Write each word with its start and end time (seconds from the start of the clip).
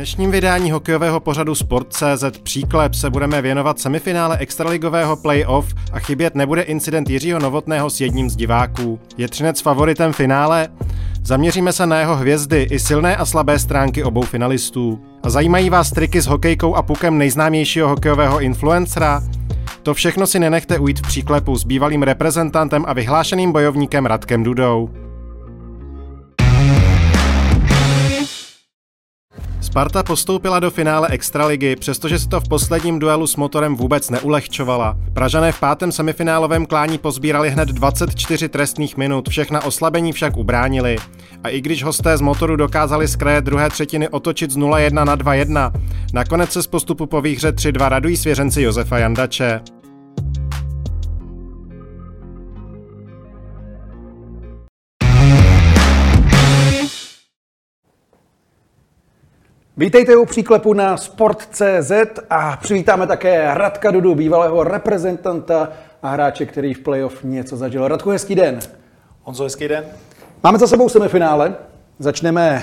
Dnešním 0.00 0.30
vydání 0.30 0.70
hokejového 0.70 1.20
pořadu 1.20 1.54
Sport.cz 1.54 2.24
Příklep 2.42 2.94
se 2.94 3.10
budeme 3.10 3.42
věnovat 3.42 3.80
semifinále 3.80 4.38
extraligového 4.38 5.16
playoff 5.16 5.74
a 5.92 5.98
chybět 5.98 6.34
nebude 6.34 6.62
incident 6.62 7.10
Jiřího 7.10 7.38
Novotného 7.38 7.90
s 7.90 8.00
jedním 8.00 8.30
z 8.30 8.36
diváků. 8.36 9.00
Je 9.16 9.28
Třinec 9.28 9.60
favoritem 9.60 10.12
finále? 10.12 10.68
Zaměříme 11.24 11.72
se 11.72 11.86
na 11.86 12.00
jeho 12.00 12.16
hvězdy 12.16 12.62
i 12.70 12.78
silné 12.78 13.16
a 13.16 13.26
slabé 13.26 13.58
stránky 13.58 14.04
obou 14.04 14.22
finalistů. 14.22 15.00
A 15.22 15.30
zajímají 15.30 15.70
vás 15.70 15.90
triky 15.90 16.20
s 16.20 16.26
hokejkou 16.26 16.74
a 16.74 16.82
pukem 16.82 17.18
nejznámějšího 17.18 17.88
hokejového 17.88 18.40
influencera? 18.40 19.22
To 19.82 19.94
všechno 19.94 20.26
si 20.26 20.38
nenechte 20.38 20.78
ujít 20.78 20.98
v 20.98 21.02
příklepu 21.02 21.56
s 21.56 21.64
bývalým 21.64 22.02
reprezentantem 22.02 22.84
a 22.88 22.92
vyhlášeným 22.92 23.52
bojovníkem 23.52 24.06
Radkem 24.06 24.42
Dudou. 24.42 24.90
Sparta 29.70 30.02
postoupila 30.02 30.60
do 30.60 30.70
finále 30.70 31.08
Extraligy, 31.08 31.76
přestože 31.76 32.18
se 32.18 32.28
to 32.28 32.40
v 32.40 32.48
posledním 32.48 32.98
duelu 32.98 33.26
s 33.26 33.36
motorem 33.36 33.76
vůbec 33.76 34.10
neulehčovala. 34.10 34.96
Pražané 35.12 35.52
v 35.52 35.60
pátém 35.60 35.92
semifinálovém 35.92 36.66
klání 36.66 36.98
pozbírali 36.98 37.50
hned 37.50 37.68
24 37.68 38.48
trestných 38.48 38.96
minut, 38.96 39.28
všechna 39.28 39.64
oslabení 39.64 40.12
však 40.12 40.36
ubránili. 40.36 40.96
A 41.44 41.48
i 41.48 41.60
když 41.60 41.84
hosté 41.84 42.16
z 42.16 42.20
motoru 42.20 42.56
dokázali 42.56 43.08
z 43.08 43.16
kraje 43.16 43.40
druhé 43.40 43.70
třetiny 43.70 44.08
otočit 44.08 44.50
z 44.50 44.58
0-1 44.58 45.04
na 45.04 45.16
2-1, 45.16 45.72
nakonec 46.12 46.52
se 46.52 46.62
z 46.62 46.66
postupu 46.66 47.06
po 47.06 47.20
výhře 47.20 47.50
3-2 47.50 47.88
radují 47.88 48.16
svěřenci 48.16 48.62
Josefa 48.62 48.98
Jandače. 48.98 49.60
Vítejte 59.80 60.16
u 60.16 60.24
příklepu 60.24 60.72
na 60.72 60.96
Sport.cz 60.96 61.92
a 62.30 62.56
přivítáme 62.56 63.06
také 63.06 63.54
Radka 63.54 63.90
Dudu, 63.90 64.14
bývalého 64.14 64.64
reprezentanta 64.64 65.68
a 66.02 66.10
hráče, 66.10 66.46
který 66.46 66.74
v 66.74 66.78
playoff 66.78 67.24
něco 67.24 67.56
zažil. 67.56 67.88
Radku, 67.88 68.10
hezký 68.10 68.34
den. 68.34 68.58
Honzo, 69.22 69.44
hezký 69.44 69.68
den. 69.68 69.84
Máme 70.42 70.58
za 70.58 70.66
sebou 70.66 70.88
semifinále. 70.88 71.54
Začneme 71.98 72.62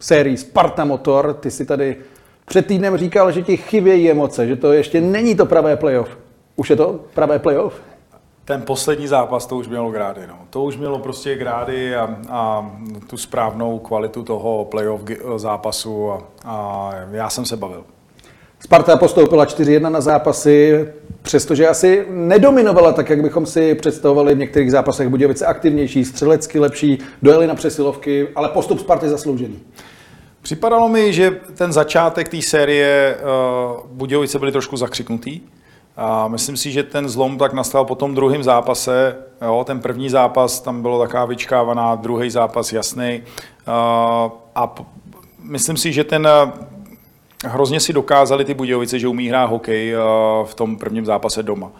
sérii 0.00 0.36
Sparta 0.36 0.84
Motor. 0.84 1.34
Ty 1.34 1.50
si 1.50 1.66
tady 1.66 1.96
před 2.44 2.66
týdnem 2.66 2.96
říkal, 2.96 3.32
že 3.32 3.42
ti 3.42 3.56
chybějí 3.56 4.10
emoce, 4.10 4.46
že 4.46 4.56
to 4.56 4.72
ještě 4.72 5.00
není 5.00 5.34
to 5.34 5.46
pravé 5.46 5.76
playoff. 5.76 6.18
Už 6.56 6.70
je 6.70 6.76
to 6.76 7.00
pravé 7.14 7.38
playoff? 7.38 7.80
Ten 8.44 8.62
poslední 8.62 9.06
zápas, 9.06 9.46
to 9.46 9.56
už 9.56 9.68
mělo 9.68 9.90
grády. 9.90 10.20
No. 10.28 10.38
To 10.50 10.62
už 10.62 10.76
mělo 10.76 10.98
prostě 10.98 11.36
grády 11.36 11.96
a, 11.96 12.16
a 12.28 12.70
tu 13.06 13.16
správnou 13.16 13.78
kvalitu 13.78 14.22
toho 14.22 14.64
playoff 14.64 15.00
zápasu 15.36 16.10
a, 16.10 16.22
a 16.44 16.90
já 17.10 17.30
jsem 17.30 17.44
se 17.44 17.56
bavil. 17.56 17.84
Sparta 18.60 18.96
postoupila 18.96 19.44
4-1 19.44 19.90
na 19.90 20.00
zápasy, 20.00 20.88
přestože 21.22 21.68
asi 21.68 22.06
nedominovala 22.10 22.92
tak, 22.92 23.10
jak 23.10 23.22
bychom 23.22 23.46
si 23.46 23.74
představovali 23.74 24.34
v 24.34 24.38
některých 24.38 24.70
zápasech. 24.70 25.08
Budějovice 25.08 25.46
aktivnější, 25.46 26.04
střelecky 26.04 26.58
lepší, 26.58 26.98
dojeli 27.22 27.46
na 27.46 27.54
přesilovky, 27.54 28.28
ale 28.34 28.48
postup 28.48 28.80
Sparty 28.80 29.08
zasloužený. 29.08 29.58
Připadalo 30.42 30.88
mi, 30.88 31.12
že 31.12 31.30
ten 31.54 31.72
začátek 31.72 32.28
té 32.28 32.42
série 32.42 33.16
uh, 33.16 33.86
Budějovice 33.86 34.38
byly 34.38 34.52
trošku 34.52 34.76
zakřiknutý. 34.76 35.40
A 35.96 36.28
myslím 36.28 36.56
si, 36.56 36.72
že 36.72 36.82
ten 36.82 37.08
zlom 37.08 37.38
tak 37.38 37.52
nastal 37.52 37.84
po 37.84 37.94
tom 37.94 38.14
druhém 38.14 38.42
zápase. 38.42 39.16
Jo, 39.42 39.64
ten 39.66 39.80
první 39.80 40.08
zápas, 40.08 40.60
tam 40.60 40.82
bylo 40.82 41.00
taková 41.00 41.24
vyčkávaná, 41.24 41.94
druhý 41.94 42.30
zápas 42.30 42.72
jasný. 42.72 43.22
A 44.54 44.74
myslím 45.42 45.76
si, 45.76 45.92
že 45.92 46.04
ten 46.04 46.28
hrozně 47.44 47.80
si 47.80 47.92
dokázali 47.92 48.44
ty 48.44 48.54
Budějovice, 48.54 48.98
že 48.98 49.08
umí 49.08 49.28
hrát 49.28 49.46
hokej 49.46 49.94
v 50.44 50.54
tom 50.54 50.76
prvním 50.76 51.06
zápase 51.06 51.42
doma. 51.42 51.70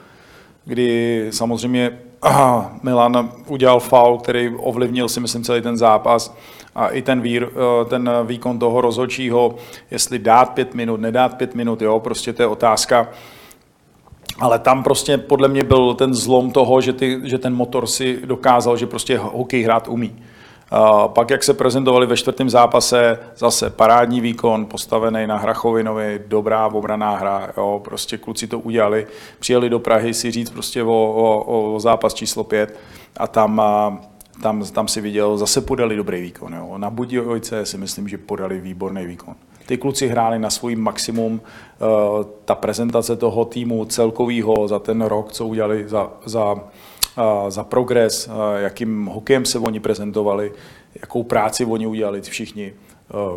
Kdy 0.65 1.27
samozřejmě 1.31 1.99
aha, 2.23 2.73
Milan 2.83 3.33
udělal 3.47 3.81
faul, 3.81 4.19
který 4.19 4.51
ovlivnil 4.57 5.09
si 5.09 5.21
myslím 5.21 5.45
celý 5.45 5.63
ten 5.63 5.77
zápas 5.77 6.37
a 6.75 6.89
i 6.89 7.03
ten, 7.03 7.21
vír, 7.21 7.49
ten 7.89 8.11
výkon 8.25 8.59
toho 8.59 8.81
rozhodčího, 8.81 9.55
jestli 9.91 10.19
dát 10.19 10.51
pět 10.55 10.75
minut, 10.75 11.01
nedát 11.01 11.35
pět 11.35 11.55
minut, 11.55 11.83
jo, 11.83 12.01
prostě 12.01 12.33
to 12.33 12.43
je 12.43 12.47
otázka. 12.47 13.09
Ale 14.39 14.59
tam 14.59 14.83
prostě 14.83 15.19
podle 15.19 15.49
mě 15.49 15.65
byl 15.65 15.95
ten 15.95 16.15
zlom 16.15 16.51
toho, 16.51 16.81
že, 16.81 16.93
ty, 16.93 17.21
že 17.25 17.39
ten 17.39 17.55
motor 17.55 17.87
si 17.87 18.21
dokázal, 18.25 18.77
že 18.77 18.87
prostě 18.87 19.19
hokej 19.19 19.63
hrát 19.63 19.89
umí. 19.89 20.17
A 20.75 21.09
pak, 21.09 21.31
jak 21.31 21.45
se 21.45 21.55
prezentovali 21.55 22.07
ve 22.07 22.17
čtvrtém 22.17 22.51
zápase, 22.51 23.19
zase 23.37 23.71
parádní 23.71 24.21
výkon, 24.21 24.67
postavený 24.67 25.27
na 25.27 25.37
Hrachovinovi, 25.37 26.21
dobrá 26.27 26.67
obraná 26.67 27.17
hra, 27.17 27.53
jo, 27.57 27.81
prostě 27.85 28.19
kluci 28.19 28.47
to 28.47 28.59
udělali, 28.59 29.07
přijeli 29.39 29.71
do 29.71 29.79
Prahy 29.79 30.15
si 30.15 30.31
říct 30.31 30.51
prostě 30.51 30.83
o, 30.83 30.93
o, 30.93 31.75
o 31.75 31.81
zápas 31.81 32.15
číslo 32.15 32.45
pět 32.45 32.79
a 33.17 33.27
tam, 33.27 33.63
tam, 34.43 34.65
tam 34.65 34.89
si 34.89 35.01
viděl, 35.01 35.39
zase 35.39 35.61
podali 35.61 35.97
dobrý 35.97 36.23
výkon. 36.23 36.55
Jo. 36.55 36.79
Na 36.79 36.91
Budějovice 36.91 37.67
si 37.67 37.79
myslím, 37.79 38.09
že 38.09 38.19
podali 38.19 38.61
výborný 38.61 39.07
výkon. 39.07 39.35
Ty 39.67 39.79
kluci 39.79 40.09
hráli 40.09 40.39
na 40.39 40.51
svůj 40.51 40.77
maximum. 40.77 41.41
Eh, 41.41 41.85
ta 42.45 42.55
prezentace 42.55 43.17
toho 43.17 43.45
týmu 43.45 43.85
celkovýho 43.85 44.69
za 44.69 44.79
ten 44.79 45.03
rok, 45.03 45.33
co 45.33 45.47
udělali 45.47 45.89
za, 45.89 46.11
za, 46.25 46.55
eh, 47.19 47.51
za 47.51 47.65
progres, 47.65 48.29
eh, 48.29 48.63
jakým 48.63 49.07
hokejem 49.07 49.45
se 49.45 49.59
oni 49.59 49.81
prezentovali, 49.81 50.53
jakou 51.01 51.23
práci 51.23 51.65
oni 51.65 51.87
udělali 51.87 52.21
všichni, 52.21 52.73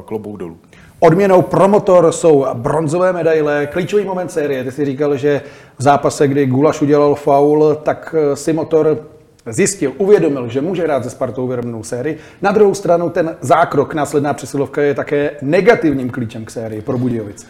klobouk 0.06 0.38
dolů. 0.38 0.58
Odměnou 1.00 1.42
pro 1.42 1.68
motor 1.68 2.12
jsou 2.12 2.46
bronzové 2.54 3.14
medaile, 3.14 3.68
klíčový 3.68 4.06
moment 4.06 4.32
série. 4.32 4.64
Ty 4.64 4.72
jsi 4.72 4.86
říkal, 4.86 5.18
že 5.18 5.42
v 5.78 5.84
zápase, 5.84 6.28
kdy 6.28 6.46
Gulaš 6.46 6.82
udělal 6.82 7.16
faul, 7.16 7.76
tak 7.84 8.16
si 8.34 8.54
motor 8.54 9.08
zjistil, 9.46 9.94
uvědomil, 9.98 10.50
že 10.50 10.62
může 10.62 10.84
hrát 10.84 11.04
ze 11.04 11.10
Spartou 11.10 11.48
vyrovnanou 11.48 11.84
sérii. 11.84 12.18
Na 12.42 12.52
druhou 12.52 12.74
stranu 12.74 13.10
ten 13.10 13.38
zákrok, 13.42 13.94
následná 13.94 14.34
přesilovka 14.34 14.82
je 14.82 14.94
také 14.94 15.32
negativním 15.42 16.10
klíčem 16.10 16.46
k 16.46 16.52
sérii 16.52 16.82
pro 16.82 16.98
Budějovice. 16.98 17.46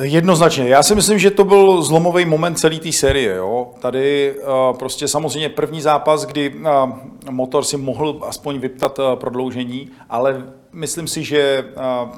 Jednoznačně. 0.00 0.68
Já 0.68 0.82
si 0.82 0.94
myslím, 0.94 1.18
že 1.18 1.30
to 1.30 1.44
byl 1.44 1.82
zlomový 1.82 2.24
moment 2.24 2.54
celé 2.58 2.78
té 2.78 2.92
série. 2.92 3.34
Jo. 3.36 3.70
Tady 3.80 4.34
uh, 4.34 4.78
prostě 4.78 5.08
samozřejmě 5.08 5.48
první 5.48 5.80
zápas, 5.80 6.24
kdy 6.24 6.50
uh, 6.50 6.90
motor 7.30 7.64
si 7.64 7.76
mohl 7.76 8.20
aspoň 8.26 8.58
vyptat 8.58 8.98
uh, 8.98 9.04
prodloužení, 9.14 9.90
ale 10.10 10.44
myslím 10.72 11.08
si, 11.08 11.24
že 11.24 11.64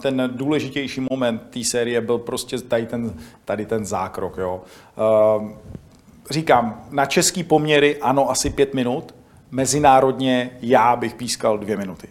ten 0.03 0.31
důležitější 0.35 1.07
moment 1.11 1.43
té 1.51 1.65
série 1.65 2.01
byl 2.01 2.19
prostě 2.19 2.59
tady 2.59 2.87
ten, 2.87 3.15
tady 3.45 3.67
ten 3.67 3.87
zákrok. 3.87 4.39
Jo. 4.39 4.61
Říkám, 6.31 6.85
na 6.91 7.07
český 7.07 7.45
poměry 7.45 7.97
ano, 8.01 8.31
asi 8.31 8.51
pět 8.51 8.75
minut, 8.75 9.15
mezinárodně 9.51 10.51
já 10.63 10.97
bych 10.97 11.15
pískal 11.15 11.59
dvě 11.59 11.77
minuty. 11.77 12.09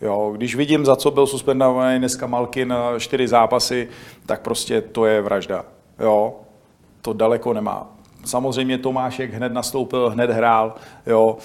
Jo, 0.00 0.32
když 0.36 0.54
vidím, 0.54 0.84
za 0.84 0.96
co 0.96 1.10
byl 1.10 1.26
suspendovaný 1.26 1.98
dneska 1.98 2.26
Malkin 2.26 2.74
čtyři 2.98 3.28
zápasy, 3.28 3.88
tak 4.26 4.40
prostě 4.40 4.80
to 4.80 5.06
je 5.06 5.22
vražda. 5.22 5.64
Jo, 5.98 6.34
to 7.02 7.12
daleko 7.12 7.52
nemá. 7.52 7.96
Samozřejmě 8.24 8.78
Tomášek 8.78 9.34
hned 9.34 9.52
nastoupil, 9.52 10.10
hned 10.10 10.30
hrál. 10.30 10.74
Jo. 11.06 11.38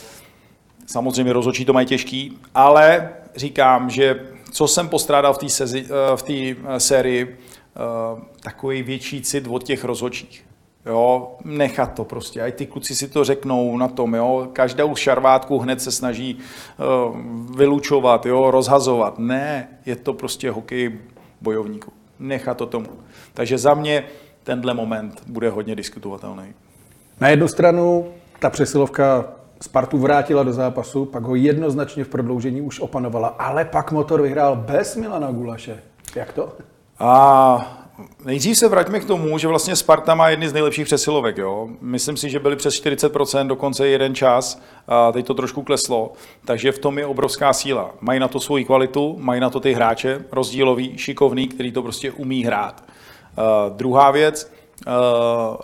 Samozřejmě 0.86 1.34
rozhodčí 1.34 1.66
to 1.66 1.74
mají 1.74 1.88
těžký, 1.88 2.40
ale 2.56 3.10
říkám, 3.36 3.90
že 3.90 4.28
co 4.52 4.68
jsem 4.68 4.90
postrádal 4.90 5.34
v 6.16 6.24
té 6.24 6.46
sérii, 6.78 7.38
eh, 7.38 8.22
takový 8.40 8.84
větší 8.84 9.22
cit 9.22 9.48
od 9.50 9.64
těch 9.64 9.84
rozhodčích. 9.84 10.46
Jo, 10.86 11.36
nechat 11.44 11.94
to 11.94 12.04
prostě. 12.04 12.42
A 12.42 12.52
ty 12.52 12.66
kluci 12.66 12.96
si 12.96 13.08
to 13.08 13.24
řeknou 13.24 13.78
na 13.78 13.88
tom, 13.88 14.16
jo. 14.16 14.48
Každou 14.54 14.96
šarvátku 14.96 15.60
hned 15.60 15.82
se 15.82 15.92
snaží 15.92 16.38
uh, 16.38 17.18
vylučovat, 17.58 18.26
jo, 18.26 18.52
rozhazovat. 18.52 19.20
Ne, 19.20 19.68
je 19.86 19.96
to 19.96 20.14
prostě 20.14 20.52
hokej 20.52 21.00
bojovníků. 21.42 21.92
Nechat 22.20 22.58
to 22.58 22.66
tomu. 22.66 22.88
Takže 23.34 23.58
za 23.58 23.74
mě 23.74 24.04
tenhle 24.44 24.74
moment 24.74 25.22
bude 25.28 25.50
hodně 25.50 25.76
diskutovatelný. 25.76 26.54
Na 27.20 27.28
jednu 27.28 27.48
stranu 27.48 28.08
ta 28.40 28.50
přesilovka 28.50 29.26
Spartu 29.62 29.98
vrátila 29.98 30.44
do 30.44 30.54
zápasu, 30.54 31.06
pak 31.06 31.24
ho 31.24 31.36
jednoznačně 31.36 32.04
v 32.04 32.08
prodloužení 32.08 32.62
už 32.62 32.80
opanovala, 32.80 33.28
ale 33.28 33.66
pak 33.66 33.92
motor 33.92 34.22
vyhrál 34.22 34.56
bez 34.56 34.96
Milana 34.96 35.32
Gulaše. 35.32 35.84
Jak 36.16 36.34
to? 36.34 36.54
A 37.00 37.85
Nejdřív 38.26 38.58
se 38.58 38.68
vraťme 38.68 39.00
k 39.00 39.06
tomu, 39.06 39.38
že 39.38 39.48
vlastně 39.48 39.76
Sparta 39.76 40.16
má 40.16 40.30
jedny 40.30 40.50
z 40.50 40.54
nejlepších 40.54 40.86
přesilovek. 40.86 41.38
Jo? 41.38 41.70
Myslím 41.82 42.18
si, 42.18 42.30
že 42.30 42.40
byli 42.40 42.56
přes 42.56 42.84
40%, 42.84 43.48
dokonce 43.48 43.88
jeden 43.88 44.16
čas, 44.16 44.62
a 44.88 45.12
teď 45.12 45.26
to 45.26 45.34
trošku 45.34 45.62
kleslo, 45.64 46.14
takže 46.46 46.72
v 46.72 46.80
tom 46.80 46.98
je 46.98 47.06
obrovská 47.06 47.54
síla. 47.54 47.92
Mají 48.02 48.20
na 48.20 48.28
to 48.28 48.40
svoji 48.40 48.66
kvalitu, 48.66 49.16
mají 49.20 49.42
na 49.42 49.50
to 49.50 49.60
ty 49.60 49.74
hráče, 49.74 50.26
rozdílový, 50.32 50.98
šikovný, 50.98 51.48
který 51.48 51.72
to 51.72 51.84
prostě 51.84 52.12
umí 52.12 52.44
hrát. 52.44 52.84
Uh, 53.38 53.78
druhá 53.78 54.12
věc, 54.12 54.52
uh, 54.88 54.94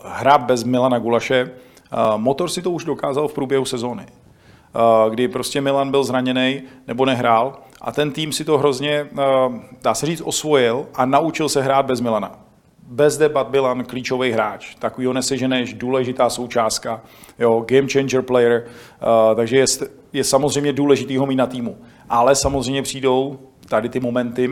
hra 0.06 0.38
bez 0.38 0.64
Milana 0.64 1.00
Gulaše. 1.00 1.44
Uh, 1.44 2.18
motor 2.18 2.50
si 2.50 2.62
to 2.62 2.72
už 2.72 2.86
dokázal 2.86 3.28
v 3.28 3.34
průběhu 3.34 3.66
sezóny, 3.66 4.06
uh, 4.06 5.14
kdy 5.14 5.28
prostě 5.28 5.62
Milan 5.62 5.92
byl 5.92 6.04
zraněný 6.04 6.62
nebo 6.88 7.06
nehrál 7.06 7.58
a 7.82 7.92
ten 7.92 8.12
tým 8.12 8.32
si 8.32 8.46
to 8.46 8.58
hrozně, 8.58 9.08
uh, 9.12 9.56
dá 9.82 9.94
se 9.94 10.06
říct, 10.06 10.22
osvojil 10.22 10.88
a 10.94 11.06
naučil 11.06 11.50
se 11.50 11.62
hrát 11.62 11.86
bez 11.86 12.02
Milana. 12.02 12.40
Bez 12.88 13.18
debat 13.18 13.52
Milan 13.52 13.84
klíčový 13.84 14.32
hráč, 14.32 14.76
takový 14.76 15.08
ho 15.08 15.14
neseženeš, 15.14 15.74
důležitá 15.74 16.30
součástka, 16.30 17.02
jo, 17.40 17.66
game 17.68 17.88
changer 17.88 18.22
player, 18.22 18.66
uh, 18.66 19.36
takže 19.36 19.58
je, 19.58 19.66
je 20.14 20.24
samozřejmě 20.24 20.74
důležitý 20.74 21.18
ho 21.18 21.26
mít 21.26 21.36
na 21.36 21.48
týmu. 21.48 21.78
Ale 22.10 22.36
samozřejmě 22.36 22.82
přijdou 22.82 23.40
tady 23.68 23.90
ty 23.90 24.00
momenty, 24.00 24.50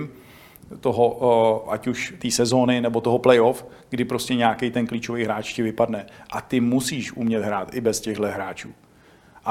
toho, 0.79 1.65
ať 1.71 1.87
už 1.87 2.13
té 2.19 2.31
sezóny 2.31 2.81
nebo 2.81 3.01
toho 3.01 3.19
playoff, 3.19 3.65
kdy 3.89 4.05
prostě 4.05 4.35
nějaký 4.35 4.71
ten 4.71 4.87
klíčový 4.87 5.23
hráč 5.23 5.53
ti 5.53 5.61
vypadne. 5.61 6.05
A 6.31 6.41
ty 6.41 6.59
musíš 6.59 7.13
umět 7.13 7.43
hrát 7.43 7.75
i 7.75 7.81
bez 7.81 7.99
těchto 7.99 8.23
hráčů. 8.23 8.69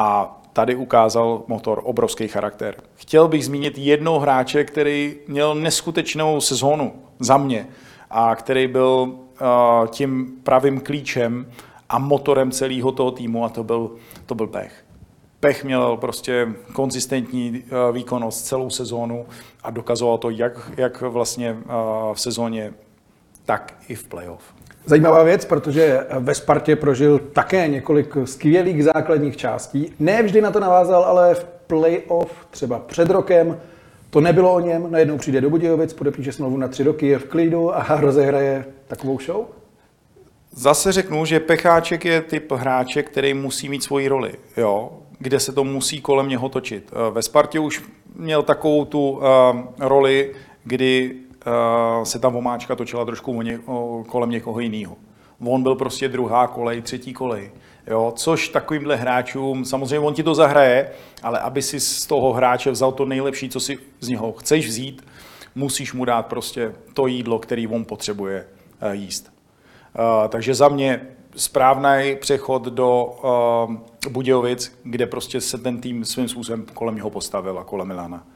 A 0.01 0.41
tady 0.53 0.77
ukázal 0.77 1.43
motor 1.47 1.81
obrovský 1.85 2.29
charakter. 2.29 2.83
Chtěl 2.95 3.29
bych 3.29 3.45
zmínit 3.45 3.79
jednoho 3.79 4.21
hráče, 4.21 4.65
který 4.65 5.17
měl 5.29 5.55
neskutečnou 5.55 6.41
sezónu 6.41 6.93
za 7.21 7.37
mě 7.37 7.69
a 8.11 8.37
který 8.37 8.67
byl 8.67 9.15
tím 9.91 10.33
pravým 10.43 10.81
klíčem 10.81 11.53
a 11.89 11.99
motorem 11.99 12.51
celého 12.51 12.93
toho 12.93 13.11
týmu 13.11 13.45
a 13.45 13.49
to 13.49 13.65
byl, 13.65 13.91
to 14.27 14.35
byl 14.35 14.47
Pech. 14.47 14.85
Pech 15.41 15.65
měl 15.65 15.97
prostě 15.97 16.49
konzistentní 16.73 17.63
eh, 17.67 17.93
výkonnost 17.93 18.47
celou 18.47 18.71
sezónu 18.71 19.27
a 19.63 19.71
dokazoval 19.71 20.19
to 20.19 20.31
jak, 20.31 20.71
jak 20.77 21.01
vlastně 21.01 21.57
eh, 21.61 21.65
v 22.15 22.21
sezóně, 22.21 22.73
tak 23.45 23.75
i 23.89 23.95
v 23.95 24.05
playoff. 24.05 24.58
Zajímavá 24.89 25.23
věc, 25.23 25.45
protože 25.45 26.07
ve 26.19 26.35
Spartě 26.35 26.77
prožil 26.77 27.19
také 27.19 27.69
několik 27.69 28.17
skvělých 28.25 28.85
základních 28.85 29.37
částí. 29.37 29.93
Ne 29.99 30.23
vždy 30.23 30.41
na 30.41 30.51
to 30.51 30.61
navázal, 30.61 31.05
ale 31.05 31.35
v 31.35 31.45
playoff 31.67 32.47
třeba 32.51 32.79
před 32.79 33.11
rokem 33.11 33.61
to 34.11 34.21
nebylo 34.21 34.55
o 34.55 34.61
něm. 34.61 34.91
Najednou 34.91 35.19
přijde 35.19 35.41
do 35.41 35.51
Budějovic, 35.51 35.93
podepíše 35.93 36.33
smlouvu 36.33 36.57
na 36.57 36.69
tři 36.69 36.83
roky, 36.83 37.07
je 37.07 37.19
v 37.19 37.25
klidu 37.25 37.77
a 37.77 37.87
rozehraje 38.01 38.65
takovou 38.87 39.19
show. 39.19 39.45
Zase 40.53 40.93
řeknu, 40.93 41.25
že 41.25 41.41
Pecháček 41.41 42.05
je 42.05 42.23
typ 42.23 42.53
hráče, 42.53 43.03
který 43.03 43.35
musí 43.35 43.69
mít 43.69 43.83
svoji 43.83 44.09
roli. 44.09 44.33
Jo? 44.57 44.91
kde 45.19 45.41
se 45.41 45.53
to 45.53 45.65
musí 45.65 46.01
kolem 46.01 46.29
něho 46.29 46.49
točit. 46.49 46.91
Ve 47.11 47.23
Spartě 47.23 47.61
už 47.61 47.83
měl 48.17 48.43
takovou 48.43 48.85
tu 48.85 49.11
uh, 49.11 49.21
roli, 49.79 50.35
kdy 50.65 51.15
se 52.03 52.19
ta 52.19 52.29
vomáčka 52.29 52.77
točila 52.77 53.05
trošku 53.05 53.43
ně, 53.43 53.59
uh, 53.59 54.05
kolem 54.05 54.31
někoho 54.31 54.61
jiného. 54.61 54.97
On 55.47 55.63
byl 55.63 55.75
prostě 55.75 56.09
druhá 56.09 56.47
kolej, 56.47 56.83
třetí 56.83 57.13
kolej. 57.13 57.51
Jo, 57.87 58.13
což 58.17 58.49
takovýmhle 58.49 58.97
hráčům, 58.97 59.65
samozřejmě 59.65 59.99
on 59.99 60.15
ti 60.15 60.23
to 60.23 60.35
zahraje, 60.35 60.91
ale 61.23 61.41
aby 61.41 61.63
si 61.63 61.81
z 61.81 62.07
toho 62.07 62.33
hráče 62.33 62.71
vzal 62.71 62.93
to 62.93 63.05
nejlepší, 63.05 63.49
co 63.49 63.61
si 63.61 63.79
z 64.01 64.09
něho 64.09 64.33
chceš 64.33 64.67
vzít, 64.67 65.07
musíš 65.55 65.93
mu 65.93 66.05
dát 66.05 66.27
prostě 66.27 66.73
to 66.95 67.07
jídlo, 67.07 67.39
který 67.39 67.67
on 67.67 67.85
potřebuje 67.85 68.47
uh, 68.83 68.91
jíst. 68.91 69.33
Uh, 69.99 70.29
takže 70.29 70.55
za 70.55 70.69
mě 70.69 71.01
správný 71.37 72.17
přechod 72.21 72.63
do 72.63 73.15
Budějovic, 74.11 74.79
kde 74.83 75.07
prostě 75.07 75.41
se 75.41 75.59
ten 75.59 75.81
tým 75.81 76.05
svým 76.05 76.29
způsobem 76.29 76.67
kolem 76.75 76.95
něho 76.95 77.11
postavil 77.11 77.59
a 77.59 77.65
kolem 77.65 77.89
Milana. 77.89 78.27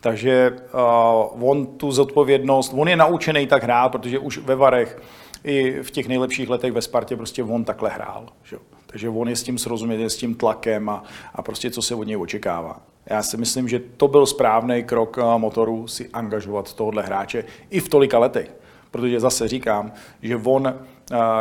Takže 0.00 0.50
uh, 0.50 1.50
on 1.50 1.66
tu 1.66 1.92
zodpovědnost, 1.92 2.72
on 2.76 2.88
je 2.88 2.96
naučený 2.96 3.46
tak 3.46 3.62
hrát, 3.62 3.88
protože 3.88 4.18
už 4.18 4.38
ve 4.38 4.54
Varech 4.56 5.02
i 5.44 5.82
v 5.82 5.90
těch 5.90 6.08
nejlepších 6.08 6.48
letech 6.48 6.72
ve 6.72 6.82
Spartě 6.82 7.16
prostě 7.16 7.42
on 7.42 7.64
takhle 7.64 7.90
hrál. 7.90 8.26
Že? 8.42 8.56
Takže 8.86 9.08
on 9.08 9.28
je 9.28 9.36
s 9.36 9.42
tím 9.42 9.58
srozumět, 9.58 10.10
s 10.10 10.16
tím 10.16 10.34
tlakem 10.34 10.88
a, 10.88 11.04
a 11.34 11.42
prostě 11.42 11.70
co 11.70 11.82
se 11.82 11.94
od 11.94 12.04
něj 12.04 12.16
očekává. 12.16 12.80
Já 13.06 13.22
si 13.22 13.36
myslím, 13.36 13.68
že 13.68 13.80
to 13.96 14.08
byl 14.08 14.26
správný 14.26 14.84
krok 14.84 15.18
motoru 15.36 15.88
si 15.88 16.10
angažovat 16.12 16.74
tohohle 16.74 17.02
hráče 17.02 17.44
i 17.70 17.80
v 17.80 17.88
tolika 17.88 18.18
letech. 18.18 18.54
Protože 18.90 19.20
zase 19.20 19.48
říkám, 19.48 19.92
že 20.22 20.36
on, 20.36 20.74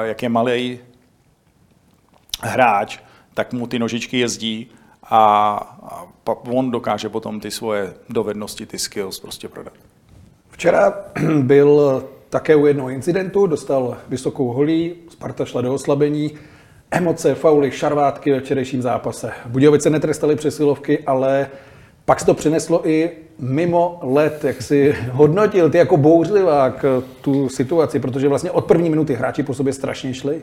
jak 0.02 0.24
je 0.24 0.30
malý, 0.30 0.80
hráč, 2.42 3.00
tak 3.34 3.54
mu 3.54 3.68
ty 3.68 3.80
nožičky 3.80 4.20
jezdí 4.20 4.72
a, 5.10 5.56
a 5.84 6.08
on 6.52 6.72
dokáže 6.72 7.10
potom 7.10 7.40
ty 7.40 7.52
svoje 7.52 7.94
dovednosti, 8.10 8.66
ty 8.66 8.80
skills 8.80 9.20
prostě 9.20 9.48
prodat. 9.48 9.74
Včera 10.50 10.94
byl 11.42 12.04
také 12.30 12.56
u 12.56 12.66
jednoho 12.66 12.90
incidentu, 12.90 13.48
dostal 13.48 13.98
vysokou 14.10 14.54
holí, 14.54 14.96
Sparta 15.10 15.46
šla 15.46 15.62
do 15.62 15.74
oslabení, 15.74 16.32
emoce, 16.92 17.36
fauly, 17.36 17.72
šarvátky 17.72 18.32
ve 18.32 18.40
včerejším 18.40 18.82
zápase. 18.82 19.32
Budějovice 19.46 19.90
netrestali 19.90 20.36
přesilovky, 20.36 21.00
ale 21.00 21.48
pak 22.06 22.20
se 22.20 22.26
to 22.26 22.34
přineslo 22.34 22.90
i 22.90 23.12
mimo 23.40 24.00
let, 24.02 24.44
jak 24.44 24.62
si 24.62 24.96
hodnotil 25.12 25.70
ty 25.70 25.78
jako 25.78 25.98
bouřlivák 25.98 26.86
tu 27.22 27.50
situaci, 27.50 28.00
protože 28.00 28.28
vlastně 28.28 28.52
od 28.52 28.66
první 28.66 28.90
minuty 28.90 29.14
hráči 29.14 29.44
po 29.44 29.54
sobě 29.54 29.74
strašně 29.74 30.14
šli. 30.14 30.42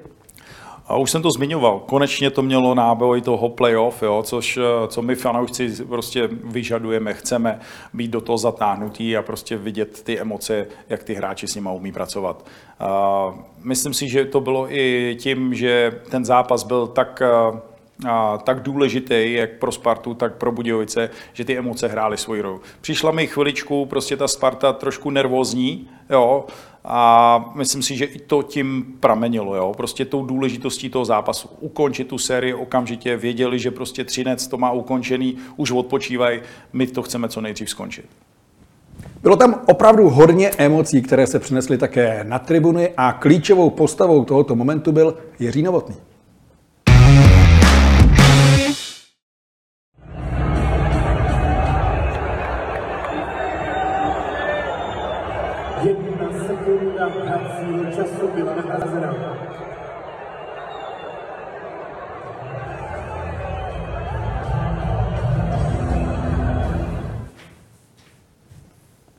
A 0.89 0.97
už 0.97 1.11
jsem 1.11 1.23
to 1.23 1.31
zmiňoval, 1.31 1.83
konečně 1.87 2.31
to 2.31 2.43
mělo 2.43 2.75
náboj 2.75 3.21
toho 3.21 3.49
playoff, 3.49 4.03
jo, 4.03 4.23
což 4.27 4.57
eh, 4.57 4.89
co 4.89 5.03
my 5.03 5.15
fanoušci 5.15 5.85
prostě 5.85 6.29
vyžadujeme, 6.45 7.15
chceme 7.15 7.61
být 7.95 8.11
do 8.11 8.21
toho 8.21 8.39
zatáhnutí 8.39 9.17
a 9.17 9.23
prostě 9.23 9.57
vidět 9.57 10.03
ty 10.03 10.21
emoce, 10.21 10.67
jak 10.89 11.03
ty 11.03 11.15
hráči 11.15 11.49
s 11.49 11.55
nimi 11.55 11.69
umí 11.73 11.93
pracovat. 11.93 12.47
A 12.81 13.33
myslím 13.63 13.95
si, 13.95 14.09
že 14.09 14.25
to 14.25 14.41
bylo 14.41 14.73
i 14.73 15.17
tím, 15.21 15.55
že 15.55 16.01
ten 16.11 16.25
zápas 16.25 16.63
byl 16.63 16.87
tak 16.87 17.23
eh, 17.23 17.61
a, 18.09 18.39
tak 18.39 18.63
důležitý, 18.63 19.33
jak 19.33 19.51
pro 19.51 19.73
Spartu, 19.73 20.15
tak 20.15 20.35
pro 20.35 20.53
Budějovice, 20.53 21.11
že 21.33 21.45
ty 21.45 21.59
emoce 21.59 21.89
hrály 21.89 22.17
svoji 22.17 22.41
roli. 22.41 22.61
Přišla 22.81 23.11
mi 23.11 23.27
chviličku, 23.27 23.87
prostě 23.87 24.17
ta 24.17 24.29
Sparta 24.29 24.73
trošku 24.73 25.11
nervózní, 25.11 25.89
jo, 26.11 26.45
a 26.89 27.53
myslím 27.55 27.83
si, 27.83 27.97
že 27.97 28.05
i 28.05 28.19
to 28.19 28.43
tím 28.43 28.87
pramenilo, 29.01 29.57
jo, 29.57 29.75
prostě 29.77 30.05
tou 30.05 30.27
důležitostí 30.27 30.91
toho 30.91 31.05
zápasu. 31.05 31.49
Ukončit 31.61 32.05
tu 32.05 32.19
sérii 32.19 32.55
okamžitě, 32.55 33.17
věděli, 33.17 33.59
že 33.59 33.71
prostě 33.71 34.05
Třinec 34.05 34.47
to 34.47 34.59
má 34.59 34.73
ukončený, 34.73 35.37
už 35.57 35.71
odpočívají, 35.71 36.41
my 36.73 36.87
to 36.87 37.03
chceme 37.03 37.29
co 37.29 37.41
nejdřív 37.41 37.71
skončit. 37.71 38.07
Bylo 39.23 39.37
tam 39.37 39.61
opravdu 39.67 40.11
hodně 40.11 40.51
emocí, 40.59 41.03
které 41.03 41.27
se 41.27 41.39
přinesly 41.39 41.79
také 41.79 42.25
na 42.25 42.39
tribuny 42.39 42.93
a 42.97 43.13
klíčovou 43.13 43.71
postavou 43.71 44.25
tohoto 44.25 44.57
momentu 44.57 44.93
byl 44.93 45.15
Jiří 45.39 45.63
Novotný. 45.63 45.97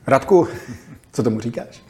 Radku, 0.08 0.48
co 1.12 1.22
tomu 1.22 1.40
říkáš? 1.40 1.82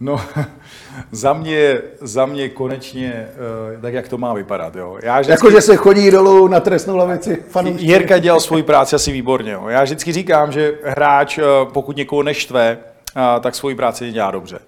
No, 0.00 0.20
za 1.10 1.32
mě, 1.32 1.80
za 2.00 2.26
mě 2.26 2.48
konečně 2.48 3.28
eh, 3.76 3.80
tak, 3.80 3.94
jak 3.94 4.08
to 4.08 4.18
má 4.18 4.34
vypadat. 4.34 4.76
Jo. 4.76 4.98
Já 5.02 5.20
vždycky... 5.20 5.46
Jako, 5.46 5.50
že 5.50 5.60
se 5.60 5.76
chodí 5.76 6.10
dolů 6.10 6.48
na 6.48 6.60
trestnou 6.60 6.96
lavici 6.96 7.42
fanoušci. 7.50 7.84
Jirka 7.84 8.18
dělal 8.18 8.40
svoji 8.40 8.62
práci 8.62 8.96
asi 8.96 9.12
výborně. 9.12 9.52
Jo. 9.52 9.68
Já 9.68 9.82
vždycky 9.82 10.12
říkám, 10.12 10.52
že 10.52 10.74
hráč, 10.84 11.38
eh, 11.38 11.42
pokud 11.72 11.96
někoho 11.96 12.22
neštve, 12.22 12.78
eh, 13.16 13.40
tak 13.40 13.54
svoji 13.54 13.74
práci 13.74 14.12
dělá 14.12 14.30
dobře. 14.30 14.58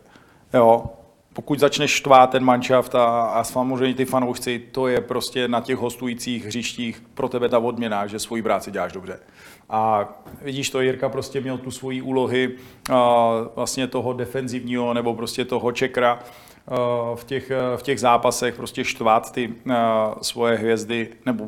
Jo. 0.55 0.85
Pokud 1.39 1.59
začneš 1.59 1.91
štvát 1.91 2.31
ten 2.31 2.45
manšaft 2.45 2.95
a, 2.95 3.23
a 3.23 3.45
samozřejmě 3.45 3.95
ty 3.95 4.05
fanoušci, 4.05 4.59
to 4.73 4.89
je 4.89 5.01
prostě 5.01 5.49
na 5.49 5.61
těch 5.61 5.77
hostujících 5.77 6.47
hřištích 6.47 7.03
pro 7.15 7.29
tebe 7.29 7.49
ta 7.49 7.59
odměna, 7.59 8.07
že 8.07 8.19
svoji 8.19 8.43
práci 8.43 8.71
děláš 8.71 8.93
dobře. 8.93 9.21
A 9.71 10.09
vidíš 10.43 10.71
to, 10.71 10.81
Jirka 10.81 11.09
prostě 11.09 11.41
měl 11.41 11.59
tu 11.59 11.71
svoji 11.71 12.03
úlohy 12.03 12.51
vlastně 13.57 13.87
toho 13.87 14.13
defenzivního 14.13 14.95
nebo 14.95 15.15
prostě 15.15 15.45
toho 15.45 15.73
čekra 15.73 16.19
v 17.15 17.25
těch, 17.25 17.51
v 17.77 17.83
těch 17.83 18.01
zápasech 18.01 18.55
prostě 18.55 18.85
štvát 18.85 19.33
ty 19.33 19.55
svoje 20.23 20.57
hvězdy 20.57 21.09
nebo 21.27 21.45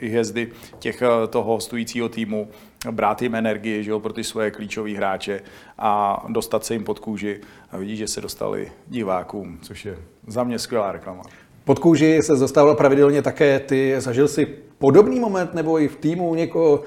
hvězdy 0.00 0.52
těch, 0.78 1.02
toho 1.30 1.52
hostujícího 1.52 2.08
týmu, 2.08 2.48
brát 2.90 3.22
jim 3.22 3.34
energii 3.34 3.84
že 3.84 3.90
jo, 3.90 4.00
pro 4.00 4.12
ty 4.12 4.24
svoje 4.24 4.50
klíčové 4.50 4.96
hráče 4.96 5.40
a 5.78 6.22
dostat 6.28 6.64
se 6.64 6.74
jim 6.74 6.84
pod 6.84 6.98
kůži 6.98 7.40
a 7.70 7.76
vidíš, 7.76 7.98
že 7.98 8.08
se 8.08 8.20
dostali 8.20 8.72
divákům, 8.86 9.58
což 9.62 9.84
je 9.84 9.98
za 10.26 10.44
mě 10.44 10.58
skvělá 10.58 10.92
reklama. 10.92 11.22
Pod 11.64 11.78
kůži 11.78 12.22
se 12.22 12.36
dostával 12.36 12.74
pravidelně 12.74 13.22
také 13.22 13.60
ty. 13.60 13.94
Zažil 13.98 14.28
si 14.28 14.46
podobný 14.78 15.20
moment 15.20 15.54
nebo 15.54 15.80
i 15.80 15.88
v 15.88 15.96
týmu 15.96 16.34
někoho? 16.34 16.82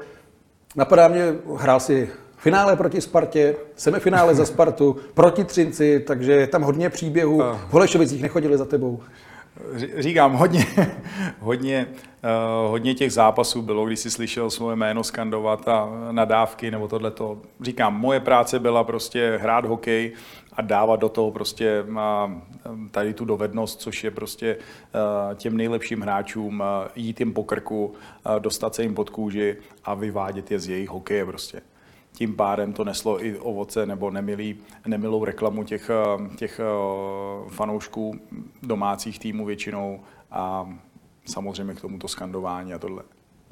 Napadá 0.76 1.08
mě, 1.08 1.36
hrál 1.56 1.80
si 1.80 2.10
finále 2.46 2.76
proti 2.76 3.02
Spartě, 3.02 3.56
semifinále 3.76 4.36
za 4.36 4.46
Spartu, 4.46 4.98
proti 5.14 5.44
Třinci, 5.44 6.00
takže 6.00 6.32
je 6.32 6.48
tam 6.48 6.62
hodně 6.62 6.90
příběhů. 6.90 7.42
V 7.42 7.74
Holešovicích 7.74 8.22
nechodili 8.22 8.58
za 8.58 8.66
tebou. 8.66 9.00
Říkám, 9.98 10.34
hodně, 10.34 10.66
hodně, 11.40 11.88
uh, 11.90 12.72
hodně 12.72 12.94
těch 12.94 13.14
zápasů 13.14 13.62
bylo, 13.62 13.86
když 13.86 14.00
si 14.00 14.12
slyšel 14.12 14.50
svoje 14.50 14.76
jméno 14.76 15.04
skandovat 15.04 15.68
a 15.68 15.90
nadávky 16.12 16.72
nebo 16.72 16.88
tohleto. 16.88 17.42
Říkám, 17.62 18.00
moje 18.00 18.20
práce 18.20 18.60
byla 18.60 18.84
prostě 18.84 19.40
hrát 19.42 19.66
hokej 19.66 20.12
a 20.54 20.62
dávat 20.62 21.00
do 21.00 21.10
toho 21.10 21.32
prostě 21.32 21.84
tady 22.92 23.14
tu 23.14 23.26
dovednost, 23.26 23.82
což 23.82 24.04
je 24.04 24.12
prostě 24.12 24.58
těm 25.36 25.58
nejlepším 25.58 26.02
hráčům 26.02 26.64
jít 26.96 27.20
jim 27.20 27.34
po 27.34 27.44
krku, 27.44 27.94
dostat 28.40 28.76
se 28.76 28.84
jim 28.84 28.96
pod 28.96 29.10
kůži 29.10 29.58
a 29.84 29.94
vyvádět 29.94 30.52
je 30.52 30.60
z 30.60 30.70
jejich 30.70 30.90
hokeje 30.90 31.26
prostě. 31.26 31.62
Tím 32.16 32.36
pádem 32.36 32.74
to 32.74 32.84
neslo 32.84 33.26
i 33.26 33.38
ovoce 33.38 33.86
nebo 33.86 34.12
nemilý, 34.12 34.58
nemilou 34.88 35.26
reklamu 35.26 35.64
těch, 35.64 35.92
těch 36.36 36.60
fanoušků 37.48 38.20
domácích 38.64 39.20
týmů 39.20 39.46
většinou 39.46 40.00
a 40.32 40.70
samozřejmě 41.26 41.74
k 41.74 41.82
tomuto 41.82 42.08
skandování 42.08 42.74
a 42.74 42.80
tohle 42.80 43.04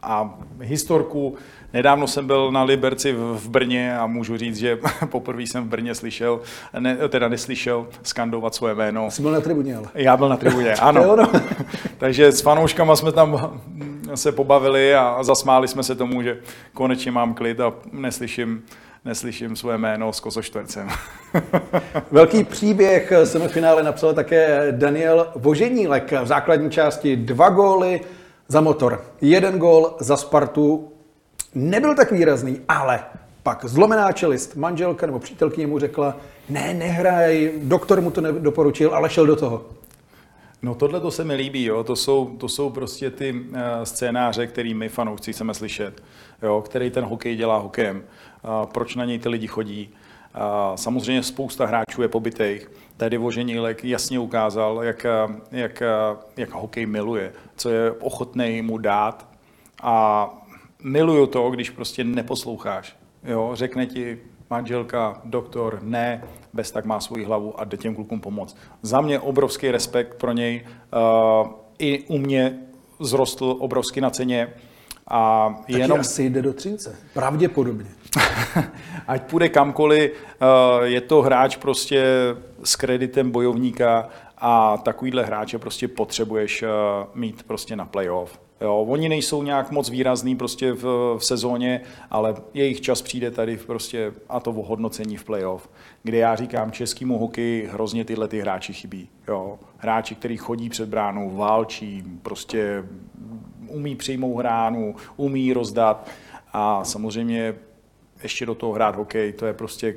a 0.03 0.39
historku. 0.60 1.36
Nedávno 1.74 2.08
jsem 2.08 2.27
byl 2.27 2.51
na 2.51 2.63
Liberci 2.63 3.13
v 3.13 3.50
Brně 3.50 3.98
a 3.98 4.08
můžu 4.08 4.38
říct, 4.38 4.58
že 4.58 4.79
poprvé 5.05 5.41
jsem 5.41 5.63
v 5.63 5.67
Brně 5.67 5.96
slyšel, 5.96 6.41
ne, 6.79 6.98
teda 7.10 7.27
neslyšel 7.27 7.88
skandovat 8.03 8.55
svoje 8.55 8.75
jméno. 8.75 9.12
Jsi 9.12 9.22
byl 9.22 9.32
na 9.32 9.41
tribuně, 9.41 9.75
ale. 9.75 9.88
Já 9.93 10.17
byl 10.17 10.29
na 10.29 10.38
tribuně, 10.38 10.74
ano. 10.82 11.15
no. 11.15 11.32
Takže 11.98 12.32
s 12.32 12.41
fanouškama 12.41 12.96
jsme 12.96 13.12
tam 13.12 13.62
se 14.17 14.32
pobavili 14.32 14.96
a 14.96 15.24
zasmáli 15.24 15.67
jsme 15.67 15.84
se 15.84 15.96
tomu, 15.96 16.22
že 16.24 16.38
konečně 16.74 17.12
mám 17.12 17.34
klid 17.34 17.60
a 17.60 17.74
neslyším 17.91 18.63
neslyším 19.05 19.55
své 19.55 19.77
jméno 19.77 20.13
s 20.13 20.20
kozoštvercem. 20.20 20.89
Velký 22.12 22.43
příběh 22.43 23.13
semifinále 23.24 23.84
napsal 23.84 24.13
také 24.13 24.67
Daniel 24.72 25.27
Voženílek. 25.36 26.12
V 26.12 26.27
základní 26.27 26.72
části 26.72 27.15
dva 27.15 27.50
góly, 27.50 28.01
za 28.48 28.62
motor. 28.62 29.05
Jeden 29.22 29.60
gól 29.60 29.96
za 30.00 30.17
Spartu 30.17 30.91
nebyl 31.55 31.96
tak 31.96 32.12
výrazný, 32.12 32.62
ale 32.67 33.00
pak 33.43 33.65
zlomená 33.65 34.12
čelist, 34.12 34.55
manželka 34.55 35.05
nebo 35.05 35.20
přítelkyně 35.20 35.67
mu 35.67 35.79
řekla, 35.79 36.17
ne, 36.50 36.74
nehraj, 36.74 37.51
doktor 37.63 38.01
mu 38.01 38.12
to 38.12 38.22
nedoporučil, 38.22 38.96
ale 38.96 39.10
šel 39.10 39.25
do 39.25 39.36
toho. 39.36 39.65
No 40.63 40.75
tohle 40.75 41.00
to 41.00 41.12
se 41.12 41.24
mi 41.24 41.36
líbí, 41.36 41.63
jo. 41.63 41.84
To, 41.84 41.96
jsou, 41.96 42.38
to 42.38 42.48
jsou 42.48 42.70
prostě 42.70 43.12
ty 43.12 43.34
uh, 43.34 43.58
scénáře, 43.84 44.48
který 44.48 44.74
my 44.74 44.89
fanoušci 44.89 45.34
chceme 45.34 45.53
slyšet, 45.53 46.03
jo, 46.41 46.62
který 46.65 46.91
ten 46.91 47.03
hokej 47.03 47.36
dělá 47.36 47.58
hokejem, 47.58 47.98
uh, 47.98 48.65
proč 48.65 48.96
na 48.96 49.05
něj 49.05 49.20
ty 49.20 49.29
lidi 49.29 49.48
chodí. 49.48 49.89
Uh, 50.36 50.75
samozřejmě 50.75 51.24
spousta 51.24 51.65
hráčů 51.65 52.01
je 52.01 52.08
pobytejch, 52.08 52.70
Tady 52.98 53.17
Voženílek 53.17 53.86
jasně 53.86 54.20
ukázal, 54.20 54.84
jak, 54.84 55.05
jak, 55.51 55.84
jak 56.38 56.51
hokej 56.51 56.86
miluje, 56.86 57.34
co 57.55 57.70
je 57.70 57.91
ochotný 57.91 58.62
mu 58.62 58.77
dát 58.77 59.27
a 59.82 60.29
miluju 60.84 61.25
to, 61.25 61.51
když 61.51 61.70
prostě 61.70 62.03
neposloucháš. 62.03 62.96
Jo, 63.24 63.51
řekne 63.53 63.86
ti 63.86 64.20
manželka, 64.53 65.22
doktor, 65.25 65.79
ne, 65.81 66.24
bez 66.53 66.72
tak 66.72 66.86
má 66.86 67.00
svoji 67.00 67.25
hlavu 67.25 67.60
a 67.60 67.63
jde 67.63 67.77
těm 67.77 67.95
klukům 67.95 68.22
pomoct. 68.22 68.57
Za 68.81 69.01
mě 69.01 69.19
obrovský 69.19 69.72
respekt 69.72 70.15
pro 70.15 70.31
něj. 70.31 70.65
Uh, 70.65 71.48
I 71.79 72.03
u 72.07 72.17
mě 72.17 72.60
zrostl 73.00 73.55
obrovsky 73.60 74.01
na 74.01 74.10
ceně. 74.10 74.53
A 75.07 75.50
Taky 75.60 75.79
jenom... 75.79 76.00
asi 76.00 76.29
jde 76.29 76.41
do 76.41 76.53
Třince. 76.53 76.95
Pravděpodobně. 77.13 77.89
Ať 79.07 79.22
půjde 79.24 79.50
kamkoliv, 79.50 80.12
eh, 80.12 80.86
je 80.86 81.01
to 81.01 81.22
hráč 81.22 81.55
prostě 81.55 82.03
s 82.63 82.75
kreditem 82.75 83.31
bojovníka 83.31 84.10
a 84.38 84.77
takovýhle 84.77 85.24
hráče 85.24 85.57
prostě 85.60 85.88
potřebuješ 85.88 86.63
eh, 86.63 86.67
mít 87.13 87.43
prostě 87.43 87.75
na 87.75 87.86
playoff. 87.86 88.39
Jo, 88.63 88.86
oni 88.89 89.10
nejsou 89.10 89.43
nějak 89.43 89.72
moc 89.72 89.89
výrazný 89.89 90.36
prostě 90.36 90.72
v, 90.72 91.15
v 91.17 91.25
sezóně, 91.25 91.82
ale 92.12 92.36
jejich 92.53 92.82
čas 92.82 93.01
přijde 93.01 93.32
tady 93.32 93.58
prostě 93.58 94.13
a 94.29 94.39
to 94.39 94.51
hodnocení 94.51 95.17
v 95.17 95.24
playoff, 95.24 95.70
kde 96.03 96.17
já 96.17 96.36
říkám 96.36 96.72
českýmu 96.72 97.17
hokeji 97.17 97.70
hrozně 97.72 98.05
tyhle 98.05 98.27
ty 98.27 98.39
hráči 98.39 98.74
chybí. 98.74 99.10
Jo. 99.27 99.60
Hráči, 99.77 100.15
kteří 100.15 100.38
chodí 100.38 100.70
před 100.70 100.89
bránou, 100.89 101.36
válčí, 101.36 102.03
prostě 102.22 102.84
umí 103.67 103.96
přijmout 103.96 104.38
hránu, 104.38 104.96
umí 105.17 105.53
rozdat 105.53 106.10
a 106.53 106.84
samozřejmě 106.84 107.55
ještě 108.24 108.46
do 108.46 108.55
toho 108.55 108.74
hrát 108.74 108.96
hokej, 108.96 109.34
to 109.34 109.46
je 109.46 109.53
prostě 109.53 109.96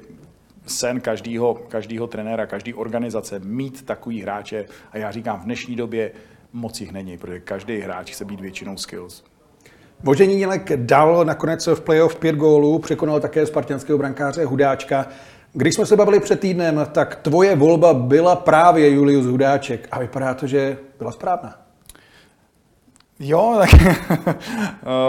sen 0.66 1.00
každého, 1.00 1.54
každého 1.54 2.06
trenéra, 2.06 2.46
každé 2.46 2.74
organizace 2.74 3.38
mít 3.38 3.82
takový 3.82 4.22
hráče 4.22 4.66
a 4.92 4.98
já 4.98 5.10
říkám, 5.10 5.40
v 5.40 5.44
dnešní 5.44 5.76
době 5.76 6.12
moc 6.56 6.80
jich 6.80 6.92
není, 6.92 7.18
protože 7.18 7.40
každý 7.40 7.78
hráč 7.78 8.10
chce 8.12 8.24
být 8.24 8.40
většinou 8.40 8.76
skills. 8.76 9.24
Voženílek 10.02 10.76
dal 10.76 11.24
nakonec 11.24 11.66
v 11.66 11.80
playoff 11.80 12.16
pět 12.16 12.36
gólů, 12.36 12.78
překonal 12.78 13.20
také 13.20 13.46
spartianského 13.46 13.98
brankáře 13.98 14.44
Hudáčka. 14.44 15.08
Když 15.52 15.74
jsme 15.74 15.86
se 15.86 15.96
bavili 15.96 16.20
před 16.20 16.40
týdnem, 16.40 16.86
tak 16.92 17.16
tvoje 17.16 17.56
volba 17.56 17.94
byla 17.94 18.36
právě 18.36 18.90
Julius 18.90 19.26
Hudáček 19.26 19.88
a 19.90 19.98
vypadá 19.98 20.34
to, 20.34 20.46
že 20.46 20.78
byla 20.98 21.12
správná. 21.12 21.65
Jo, 23.20 23.56
tak... 23.58 23.70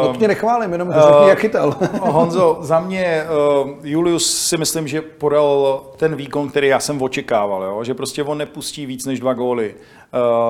no 0.02 0.08
to 0.08 0.14
mě 0.18 0.28
nechválím, 0.28 0.72
jenom 0.72 0.94
řekni, 0.94 1.22
uh, 1.22 1.28
jak 1.28 1.40
chytal. 1.40 1.76
Honzo, 2.02 2.58
za 2.62 2.80
mě 2.80 3.24
uh, 3.64 3.70
Julius 3.84 4.38
si 4.38 4.58
myslím, 4.58 4.88
že 4.88 5.02
podal 5.02 5.82
ten 5.98 6.16
výkon, 6.16 6.50
který 6.50 6.68
já 6.68 6.80
jsem 6.80 7.02
očekával, 7.02 7.64
jo? 7.64 7.84
že 7.84 7.94
prostě 7.94 8.24
on 8.24 8.38
nepustí 8.38 8.86
víc 8.86 9.06
než 9.06 9.20
dva 9.20 9.34
góly. 9.34 9.76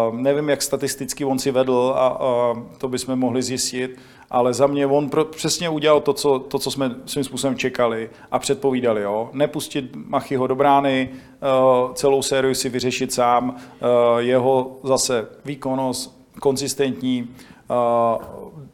Uh, 0.09 0.15
nevím, 0.15 0.49
jak 0.49 0.61
statisticky 0.61 1.25
on 1.25 1.39
si 1.39 1.51
vedl 1.51 1.93
a 1.97 2.53
to 2.77 2.87
bychom 2.87 3.15
mohli 3.15 3.43
zjistit, 3.43 3.99
ale 4.29 4.53
za 4.53 4.67
mě 4.67 4.87
on 4.87 5.09
pro, 5.09 5.25
přesně 5.25 5.69
udělal 5.69 6.01
to 6.01 6.13
co, 6.13 6.39
to, 6.39 6.59
co 6.59 6.71
jsme 6.71 6.95
svým 7.05 7.23
způsobem 7.23 7.55
čekali 7.55 8.09
a 8.31 8.39
předpovídali. 8.39 9.01
Jo? 9.01 9.29
Nepustit 9.33 9.95
Machyho 9.95 10.47
do 10.47 10.55
brány, 10.55 11.09
uh, 11.11 11.93
celou 11.93 12.21
sériu 12.21 12.53
si 12.53 12.69
vyřešit 12.69 13.13
sám, 13.13 13.49
uh, 13.49 14.17
jeho 14.17 14.79
zase 14.83 15.27
výkonnost, 15.45 16.16
konzistentní, 16.39 17.29
eh, 17.29 17.73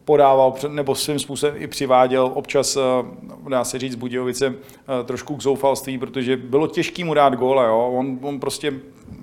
podával 0.04 0.54
nebo 0.68 0.94
svým 0.94 1.18
způsobem 1.18 1.54
i 1.58 1.66
přiváděl 1.66 2.30
občas, 2.34 2.76
eh, 2.76 2.80
dá 3.48 3.64
se 3.64 3.78
říct, 3.78 3.94
Budějovice 3.94 4.46
eh, 4.46 5.04
trošku 5.04 5.36
k 5.36 5.42
zoufalství, 5.42 5.98
protože 5.98 6.36
bylo 6.36 6.66
těžké 6.66 7.04
mu 7.04 7.14
dát 7.14 7.34
góle. 7.34 7.66
Jo? 7.66 7.92
On, 7.94 8.18
on 8.22 8.40
prostě 8.40 8.72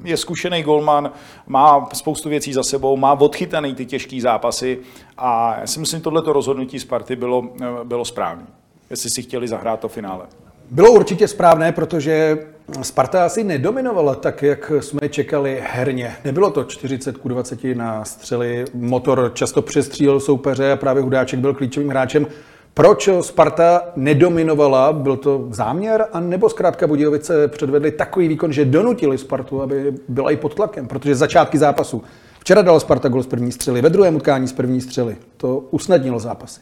je 0.03 0.17
zkušený 0.17 0.63
golman, 0.63 1.11
má 1.47 1.89
spoustu 1.93 2.29
věcí 2.29 2.53
za 2.53 2.63
sebou, 2.63 2.97
má 2.97 3.13
odchytaný 3.13 3.75
ty 3.75 3.85
těžké 3.85 4.21
zápasy 4.21 4.79
a 5.17 5.59
já 5.59 5.67
si 5.67 5.79
myslím, 5.79 5.99
že 5.99 6.03
tohleto 6.03 6.33
rozhodnutí 6.33 6.79
Sparty 6.79 7.15
bylo, 7.15 7.49
bylo 7.83 8.05
správné, 8.05 8.45
jestli 8.89 9.09
si 9.09 9.21
chtěli 9.21 9.47
zahrát 9.47 9.79
to 9.79 9.87
finále. 9.87 10.25
Bylo 10.71 10.91
určitě 10.91 11.27
správné, 11.27 11.71
protože 11.71 12.37
Sparta 12.81 13.25
asi 13.25 13.43
nedominovala 13.43 14.15
tak, 14.15 14.43
jak 14.43 14.71
jsme 14.79 15.09
čekali 15.09 15.63
herně. 15.71 16.15
Nebylo 16.25 16.51
to 16.51 16.63
40 16.63 17.17
k 17.17 17.27
20 17.27 17.63
na 17.63 18.05
střely, 18.05 18.65
motor 18.73 19.31
často 19.33 19.61
přestřílel 19.61 20.19
soupeře 20.19 20.71
a 20.71 20.75
právě 20.75 21.03
Hudáček 21.03 21.39
byl 21.39 21.53
klíčovým 21.53 21.89
hráčem. 21.89 22.27
Proč 22.73 23.09
Sparta 23.21 23.81
nedominovala? 23.95 24.93
Byl 24.93 25.17
to 25.17 25.47
záměr? 25.49 26.05
A 26.13 26.19
nebo 26.19 26.49
zkrátka 26.49 26.87
Budějovice 26.87 27.47
předvedli 27.47 27.91
takový 27.91 28.27
výkon, 28.27 28.53
že 28.53 28.65
donutili 28.65 29.17
Spartu, 29.17 29.61
aby 29.61 29.93
byla 30.07 30.31
i 30.31 30.37
pod 30.37 30.55
tlakem? 30.55 30.87
Protože 30.87 31.15
začátky 31.15 31.57
zápasu. 31.57 32.03
Včera 32.39 32.61
dal 32.61 32.79
Sparta 32.79 33.09
gol 33.09 33.23
z 33.23 33.27
první 33.27 33.51
střely, 33.51 33.81
ve 33.81 33.89
druhém 33.89 34.15
utkání 34.15 34.47
z 34.47 34.53
první 34.53 34.81
střely. 34.81 35.17
To 35.37 35.57
usnadnilo 35.57 36.19
zápasy. 36.19 36.61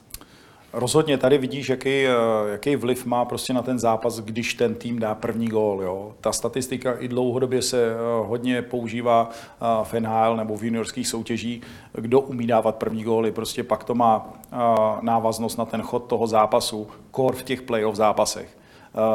Rozhodně 0.73 1.17
tady 1.17 1.37
vidíš, 1.37 1.69
jaký, 1.69 1.89
eh, 1.89 2.11
jaký 2.51 2.75
vliv 2.75 3.05
má 3.05 3.25
prostě 3.25 3.53
na 3.53 3.61
ten 3.61 3.79
zápas, 3.79 4.19
když 4.19 4.53
ten 4.53 4.75
tým 4.75 4.99
dá 4.99 5.15
první 5.15 5.47
gól. 5.47 5.81
Jo. 5.83 6.13
Ta 6.21 6.31
statistika 6.31 6.93
i 6.93 7.07
dlouhodobě 7.07 7.61
se 7.61 7.91
eh, 7.91 7.95
hodně 8.27 8.61
používá 8.61 9.29
eh, 9.31 9.65
v 9.83 9.93
NHL 9.93 10.35
nebo 10.37 10.57
v 10.57 10.63
juniorských 10.63 11.07
soutěží, 11.07 11.61
kdo 11.93 12.19
umí 12.19 12.47
dávat 12.47 12.75
první 12.75 13.03
góly. 13.03 13.31
Prostě 13.31 13.63
pak 13.63 13.83
to 13.83 13.95
má 13.95 14.33
návaznost 15.01 15.57
na 15.57 15.65
ten 15.65 15.81
chod 15.81 16.05
toho 16.05 16.27
zápasu, 16.27 16.87
kor 17.11 17.35
v 17.35 17.43
těch 17.43 17.61
playoff 17.61 17.95
zápasech. 17.95 18.57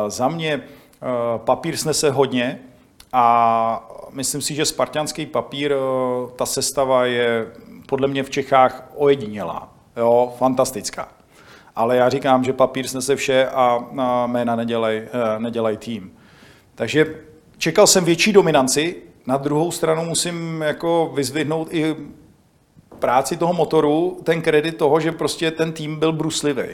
Za 0.08 0.28
mě 0.28 0.62
papír 1.36 1.76
snese 1.76 2.10
hodně, 2.10 2.58
a 3.12 3.88
myslím 4.10 4.42
si, 4.42 4.54
že 4.54 4.64
spartianský 4.64 5.26
papír, 5.26 5.74
ta 6.36 6.46
sestava 6.46 7.06
je 7.06 7.46
podle 7.86 8.08
mě 8.08 8.22
v 8.22 8.30
Čechách 8.30 8.90
ojedinělá, 8.94 9.68
jo, 9.96 10.32
fantastická. 10.38 11.08
Ale 11.76 11.96
já 11.96 12.08
říkám, 12.08 12.44
že 12.44 12.52
papír 12.52 12.88
snese 12.88 13.16
vše 13.16 13.48
a, 13.48 13.78
jména 14.26 14.56
nedělají 14.56 15.00
eh, 15.00 15.08
nedělaj 15.38 15.76
tým. 15.76 16.12
Takže 16.74 17.14
čekal 17.58 17.86
jsem 17.86 18.04
větší 18.04 18.32
dominanci, 18.32 18.96
na 19.26 19.36
druhou 19.36 19.70
stranu 19.70 20.04
musím 20.04 20.62
jako 20.62 21.12
vyzvihnout 21.14 21.68
i 21.74 21.96
práci 22.98 23.36
toho 23.36 23.52
motoru, 23.52 24.20
ten 24.24 24.42
kredit 24.42 24.76
toho, 24.76 25.00
že 25.00 25.12
prostě 25.12 25.50
ten 25.50 25.72
tým 25.72 25.96
byl 25.96 26.12
bruslivý. 26.12 26.64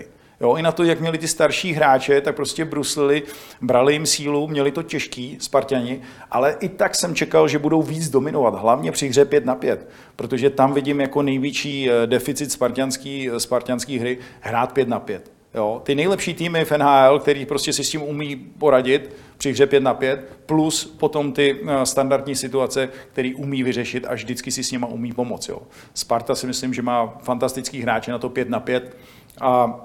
Jo, 0.40 0.56
I 0.56 0.62
na 0.62 0.72
to, 0.72 0.84
jak 0.84 1.00
měli 1.00 1.18
ty 1.18 1.28
starší 1.28 1.72
hráče, 1.72 2.20
tak 2.20 2.36
prostě 2.36 2.64
bruslili, 2.64 3.22
brali 3.60 3.92
jim 3.92 4.06
sílu, 4.06 4.48
měli 4.48 4.70
to 4.70 4.82
těžký, 4.82 5.36
Spartani, 5.40 6.00
ale 6.30 6.56
i 6.60 6.68
tak 6.68 6.94
jsem 6.94 7.14
čekal, 7.14 7.48
že 7.48 7.58
budou 7.58 7.82
víc 7.82 8.10
dominovat, 8.10 8.54
hlavně 8.54 8.92
při 8.92 9.08
hře 9.08 9.24
5 9.24 9.44
na 9.44 9.54
5, 9.54 9.88
protože 10.16 10.50
tam 10.50 10.74
vidím 10.74 11.00
jako 11.00 11.22
největší 11.22 11.90
eh, 11.90 12.06
deficit 12.06 12.52
spartianský, 12.52 13.30
eh, 13.30 13.40
spartianský 13.40 13.98
hry 13.98 14.18
hrát 14.40 14.72
5 14.72 14.88
na 14.88 15.00
5. 15.00 15.32
Jo, 15.54 15.80
ty 15.84 15.94
nejlepší 15.94 16.34
týmy 16.34 16.64
v 16.64 16.72
NHL, 16.72 17.18
který 17.18 17.46
prostě 17.46 17.72
si 17.72 17.84
s 17.84 17.90
tím 17.90 18.02
umí 18.02 18.36
poradit 18.36 19.16
při 19.36 19.52
hře 19.52 19.66
5 19.66 19.82
na 19.82 19.94
5, 19.94 20.28
plus 20.46 20.84
potom 20.84 21.32
ty 21.32 21.60
eh, 21.66 21.86
standardní 21.86 22.36
situace, 22.36 22.88
který 23.12 23.34
umí 23.34 23.62
vyřešit 23.62 24.06
a 24.06 24.14
vždycky 24.14 24.50
si 24.50 24.64
s 24.64 24.72
nima 24.72 24.86
umí 24.86 25.12
pomoct. 25.12 25.48
Jo. 25.48 25.62
Sparta 25.94 26.34
si 26.34 26.46
myslím, 26.46 26.74
že 26.74 26.82
má 26.82 27.18
fantastický 27.22 27.82
hráče 27.82 28.10
na 28.10 28.18
to 28.18 28.28
5 28.28 28.48
na 28.48 28.60
5 28.60 28.96
a 29.40 29.80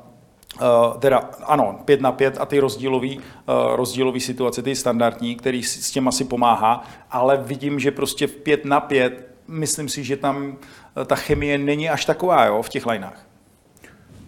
Uh, 0.61 0.97
teda 0.99 1.29
ano, 1.45 1.79
5 1.85 2.01
na 2.01 2.11
5 2.11 2.37
a 2.39 2.45
ty 2.45 2.59
rozdílový, 2.59 3.17
uh, 3.17 3.75
rozdílový 3.75 4.19
situace, 4.19 4.61
ty 4.61 4.75
standardní, 4.75 5.35
který 5.35 5.63
s 5.63 5.91
tím 5.91 6.07
asi 6.07 6.23
pomáhá, 6.23 6.83
ale 7.11 7.37
vidím, 7.37 7.79
že 7.79 7.91
prostě 7.91 8.27
v 8.27 8.35
5 8.35 8.65
na 8.65 8.79
5, 8.79 9.27
myslím 9.47 9.89
si, 9.89 10.03
že 10.03 10.17
tam 10.17 10.47
uh, 10.47 11.03
ta 11.03 11.15
chemie 11.15 11.57
není 11.57 11.89
až 11.89 12.05
taková 12.05 12.45
jo, 12.45 12.61
v 12.61 12.69
těch 12.69 12.85
lineách. 12.85 13.25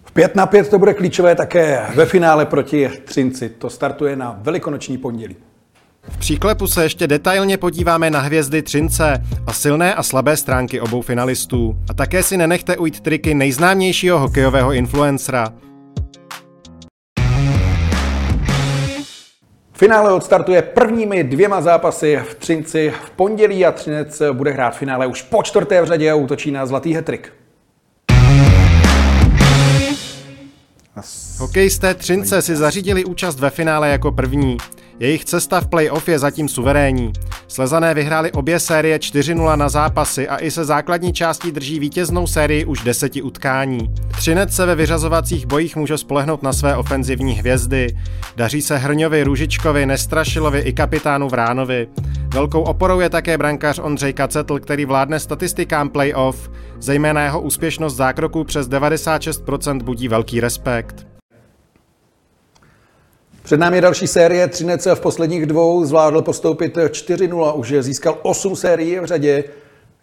V 0.04 0.12
5 0.12 0.34
na 0.34 0.46
5 0.46 0.68
to 0.68 0.78
bude 0.78 0.94
klíčové 0.94 1.34
také 1.34 1.86
ve 1.94 2.06
finále 2.06 2.46
proti 2.46 2.88
Třinci. 3.04 3.48
To 3.48 3.70
startuje 3.70 4.16
na 4.16 4.38
velikonoční 4.42 4.98
pondělí. 4.98 5.36
V 6.08 6.18
příklepu 6.18 6.66
se 6.66 6.82
ještě 6.82 7.06
detailně 7.06 7.56
podíváme 7.56 8.10
na 8.10 8.20
hvězdy 8.20 8.62
Třince 8.62 9.22
a 9.46 9.52
silné 9.52 9.94
a 9.94 10.02
slabé 10.02 10.36
stránky 10.36 10.80
obou 10.80 11.02
finalistů. 11.02 11.76
A 11.90 11.94
také 11.94 12.22
si 12.22 12.36
nenechte 12.36 12.76
ujít 12.76 13.00
triky 13.00 13.34
nejznámějšího 13.34 14.18
hokejového 14.18 14.72
influencera. 14.72 15.52
Finále 19.78 20.12
odstartuje 20.12 20.62
prvními 20.62 21.24
dvěma 21.24 21.60
zápasy 21.60 22.20
v 22.30 22.34
Třinci 22.34 22.92
v 23.06 23.10
pondělí 23.10 23.66
a 23.66 23.72
Třinec 23.72 24.22
bude 24.32 24.50
hrát 24.50 24.76
finále 24.76 25.06
už 25.06 25.22
po 25.22 25.42
čtvrté 25.42 25.82
v 25.82 25.84
řadě 25.84 26.10
a 26.10 26.14
útočí 26.14 26.50
na 26.50 26.66
zlatý 26.66 26.94
hetrik. 26.94 27.32
Hokejisté 31.38 31.94
Třince 31.94 32.42
si 32.42 32.56
zařídili 32.56 33.04
účast 33.04 33.40
ve 33.40 33.50
finále 33.50 33.88
jako 33.88 34.12
první. 34.12 34.56
Jejich 35.00 35.24
cesta 35.24 35.60
v 35.60 35.66
playoff 35.66 36.08
je 36.08 36.18
zatím 36.18 36.48
suverénní. 36.48 37.12
Slezané 37.48 37.94
vyhráli 37.94 38.32
obě 38.32 38.60
série 38.60 38.98
4-0 38.98 39.56
na 39.56 39.68
zápasy 39.68 40.28
a 40.28 40.36
i 40.36 40.50
se 40.50 40.64
základní 40.64 41.12
částí 41.12 41.52
drží 41.52 41.78
vítěznou 41.78 42.26
sérii 42.26 42.64
už 42.64 42.82
deseti 42.82 43.22
utkání. 43.22 43.94
Třinec 44.16 44.52
se 44.52 44.66
ve 44.66 44.74
vyřazovacích 44.74 45.46
bojích 45.46 45.76
může 45.76 45.98
spolehnout 45.98 46.42
na 46.42 46.52
své 46.52 46.76
ofenzivní 46.76 47.32
hvězdy. 47.32 47.96
Daří 48.36 48.62
se 48.62 48.78
Hrňovi, 48.78 49.24
Růžičkovi, 49.24 49.86
Nestrašilovi 49.86 50.60
i 50.60 50.72
kapitánu 50.72 51.28
Vránovi. 51.28 51.88
Velkou 52.34 52.60
oporou 52.60 53.00
je 53.00 53.10
také 53.10 53.38
brankář 53.38 53.78
Ondřej 53.78 54.12
Kacetl, 54.12 54.58
který 54.58 54.84
vládne 54.84 55.20
statistikám 55.20 55.88
playoff. 55.88 56.50
Zejména 56.80 57.22
jeho 57.22 57.40
úspěšnost 57.40 57.96
zákroků 57.96 58.44
přes 58.44 58.68
96% 58.68 59.82
budí 59.82 60.08
velký 60.08 60.40
respekt. 60.40 61.06
Před 63.48 63.60
námi 63.60 63.76
je 63.76 63.80
další 63.80 64.06
série. 64.06 64.48
Třinec 64.48 64.86
v 64.94 65.00
posledních 65.00 65.46
dvou 65.46 65.84
zvládl 65.84 66.22
postoupit 66.22 66.76
4-0, 66.76 67.58
už 67.58 67.74
získal 67.80 68.18
8 68.22 68.56
sérií 68.56 68.98
v 68.98 69.04
řadě. 69.04 69.44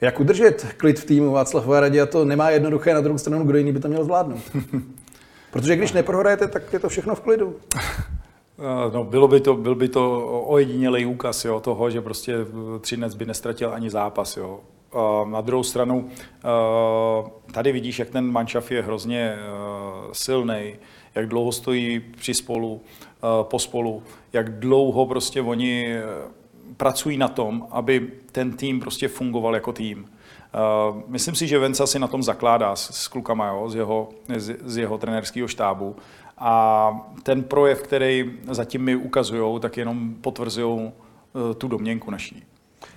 Jak 0.01 0.19
udržet 0.19 0.65
klid 0.77 0.99
v 0.99 1.05
týmu 1.05 1.31
Václav 1.31 1.65
Varadě 1.65 2.01
a 2.01 2.05
to 2.05 2.25
nemá 2.25 2.49
jednoduché, 2.49 2.93
na 2.93 3.01
druhou 3.01 3.17
stranu, 3.17 3.45
kdo 3.45 3.57
jiný 3.57 3.71
by 3.71 3.79
to 3.79 3.87
měl 3.87 4.03
zvládnout. 4.03 4.41
Protože 5.51 5.75
když 5.75 5.93
neprohrajete, 5.93 6.47
tak 6.47 6.73
je 6.73 6.79
to 6.79 6.89
všechno 6.89 7.15
v 7.15 7.21
klidu. 7.21 7.55
No, 8.93 9.03
bylo 9.03 9.27
by 9.27 9.39
to, 9.39 9.53
byl 9.53 9.75
by 9.75 9.87
to 9.87 10.27
ojedinělý 10.47 11.05
úkaz 11.05 11.45
jo, 11.45 11.59
toho, 11.59 11.89
že 11.89 12.01
prostě 12.01 12.35
Třinec 12.81 13.15
by 13.15 13.25
nestratil 13.25 13.73
ani 13.73 13.89
zápas. 13.89 14.37
Jo. 14.37 14.59
A 14.93 15.25
na 15.29 15.41
druhou 15.41 15.63
stranu, 15.63 16.09
tady 17.53 17.71
vidíš, 17.71 17.99
jak 17.99 18.09
ten 18.09 18.31
manšaf 18.31 18.71
je 18.71 18.81
hrozně 18.81 19.35
silný, 20.11 20.73
jak 21.15 21.27
dlouho 21.27 21.51
stojí 21.51 21.99
při 21.99 22.33
spolu, 22.33 22.81
pospolu, 23.43 24.03
jak 24.33 24.59
dlouho 24.59 25.05
prostě 25.05 25.41
oni 25.41 25.95
pracují 26.77 27.17
na 27.17 27.27
tom, 27.27 27.67
aby 27.71 28.11
ten 28.31 28.51
tým 28.51 28.79
prostě 28.79 29.07
fungoval 29.07 29.55
jako 29.55 29.73
tým. 29.73 29.99
Uh, 29.99 31.01
myslím 31.07 31.35
si, 31.35 31.47
že 31.47 31.59
Venca 31.59 31.87
si 31.87 31.99
na 31.99 32.07
tom 32.07 32.23
zakládá 32.23 32.75
s, 32.75 33.03
s 33.03 33.07
klukama, 33.07 33.47
jo, 33.47 33.69
z 33.69 33.75
jeho, 33.75 34.09
z, 34.37 34.55
z 34.63 34.77
jeho 34.77 34.97
trenerského 34.97 35.47
štábu. 35.47 35.95
A 36.37 36.91
ten 37.23 37.43
projev, 37.43 37.81
který 37.81 38.31
zatím 38.51 38.81
mi 38.81 38.95
ukazují, 38.95 39.59
tak 39.59 39.77
jenom 39.77 40.15
potvrzují 40.21 40.91
tu 41.57 41.67
domněnku 41.67 42.11
naší. 42.11 42.43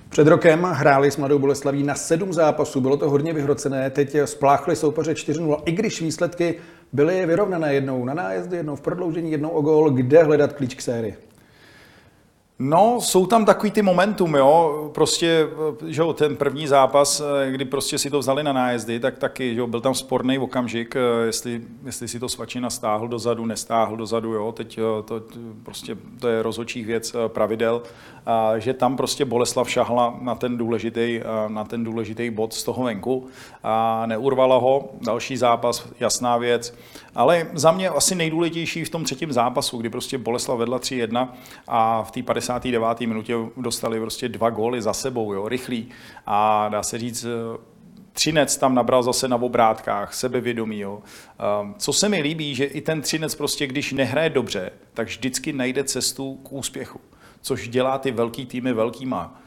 Před 0.08 0.26
rokem 0.26 0.62
hráli 0.62 1.10
s 1.10 1.16
Mladou 1.16 1.38
Boleslaví 1.38 1.82
na 1.82 1.94
sedm 1.94 2.32
zápasů, 2.32 2.80
bylo 2.80 2.96
to 2.96 3.10
hodně 3.10 3.32
vyhrocené, 3.32 3.90
teď 3.90 4.16
spláchli 4.24 4.76
soupeře 4.76 5.12
4-0, 5.12 5.62
i 5.64 5.72
když 5.72 6.00
výsledky 6.00 6.54
byly 6.92 7.26
vyrovnané 7.26 7.74
jednou 7.74 8.04
na 8.04 8.14
nájezdy, 8.14 8.56
jednou 8.56 8.76
v 8.76 8.80
prodloužení, 8.80 9.30
jednou 9.32 9.48
o 9.48 9.62
gol, 9.62 9.90
kde 9.90 10.22
hledat 10.22 10.52
klíč 10.52 10.74
k 10.74 10.80
sérii? 10.80 11.27
No, 12.60 13.00
jsou 13.00 13.26
tam 13.26 13.44
takový 13.44 13.70
ty 13.70 13.82
momentum, 13.82 14.34
jo, 14.34 14.90
prostě, 14.94 15.46
že 15.86 16.00
jo, 16.00 16.12
ten 16.12 16.36
první 16.36 16.66
zápas, 16.66 17.22
kdy 17.50 17.64
prostě 17.64 17.98
si 17.98 18.10
to 18.10 18.18
vzali 18.18 18.42
na 18.42 18.52
nájezdy, 18.52 19.00
tak 19.00 19.18
taky, 19.18 19.54
že 19.54 19.60
jo, 19.60 19.66
byl 19.66 19.80
tam 19.80 19.94
sporný 19.94 20.38
okamžik, 20.38 20.94
jestli, 21.26 21.60
jestli 21.84 22.08
si 22.08 22.20
to 22.20 22.28
Svačina 22.28 22.70
stáhl 22.70 23.08
dozadu, 23.08 23.46
nestáhl 23.46 23.96
dozadu, 23.96 24.32
jo, 24.32 24.52
teď 24.52 24.78
to 25.04 25.22
prostě, 25.62 25.96
to 26.20 26.28
je 26.28 26.42
rozhodčích 26.42 26.86
věc 26.86 27.16
pravidel, 27.28 27.82
a 28.26 28.58
že 28.58 28.74
tam 28.74 28.96
prostě 28.96 29.24
Boleslav 29.24 29.70
šahla 29.70 30.18
na 30.20 30.34
ten 30.34 30.56
důležitý, 30.56 31.20
na 31.48 31.64
ten 31.64 31.84
důležitý 31.84 32.30
bod 32.30 32.52
z 32.52 32.62
toho 32.62 32.84
venku 32.84 33.26
a 33.62 34.06
neurvala 34.06 34.56
ho, 34.56 34.88
další 35.00 35.36
zápas, 35.36 35.88
jasná 36.00 36.36
věc, 36.36 36.74
ale 37.18 37.46
za 37.52 37.72
mě 37.72 37.88
asi 37.88 38.14
nejdůležitější 38.14 38.84
v 38.84 38.90
tom 38.90 39.04
třetím 39.04 39.32
zápasu, 39.32 39.78
kdy 39.78 39.90
prostě 39.90 40.18
Boleslav 40.18 40.58
vedla 40.58 40.78
3-1 40.78 41.28
a 41.68 42.02
v 42.02 42.10
té 42.10 42.22
59. 42.22 43.00
minutě 43.00 43.34
dostali 43.56 44.00
prostě 44.00 44.28
dva 44.28 44.50
góly 44.50 44.82
za 44.82 44.92
sebou, 44.92 45.32
jo, 45.32 45.48
rychlý. 45.48 45.88
A 46.26 46.68
dá 46.68 46.82
se 46.82 46.98
říct, 46.98 47.26
Třinec 48.12 48.56
tam 48.56 48.74
nabral 48.74 49.02
zase 49.02 49.28
na 49.28 49.36
obrátkách, 49.36 50.14
sebevědomí. 50.14 50.78
Jo. 50.78 51.02
Ehm, 51.62 51.74
co 51.78 51.92
se 51.92 52.08
mi 52.08 52.20
líbí, 52.20 52.54
že 52.54 52.64
i 52.64 52.80
ten 52.80 53.02
Třinec 53.02 53.34
prostě, 53.34 53.66
když 53.66 53.92
nehraje 53.92 54.30
dobře, 54.30 54.70
tak 54.94 55.06
vždycky 55.06 55.52
najde 55.52 55.84
cestu 55.84 56.34
k 56.34 56.52
úspěchu, 56.52 57.00
což 57.40 57.68
dělá 57.68 57.98
ty 57.98 58.10
velký 58.10 58.46
týmy 58.46 58.72
velkýma. 58.72 59.40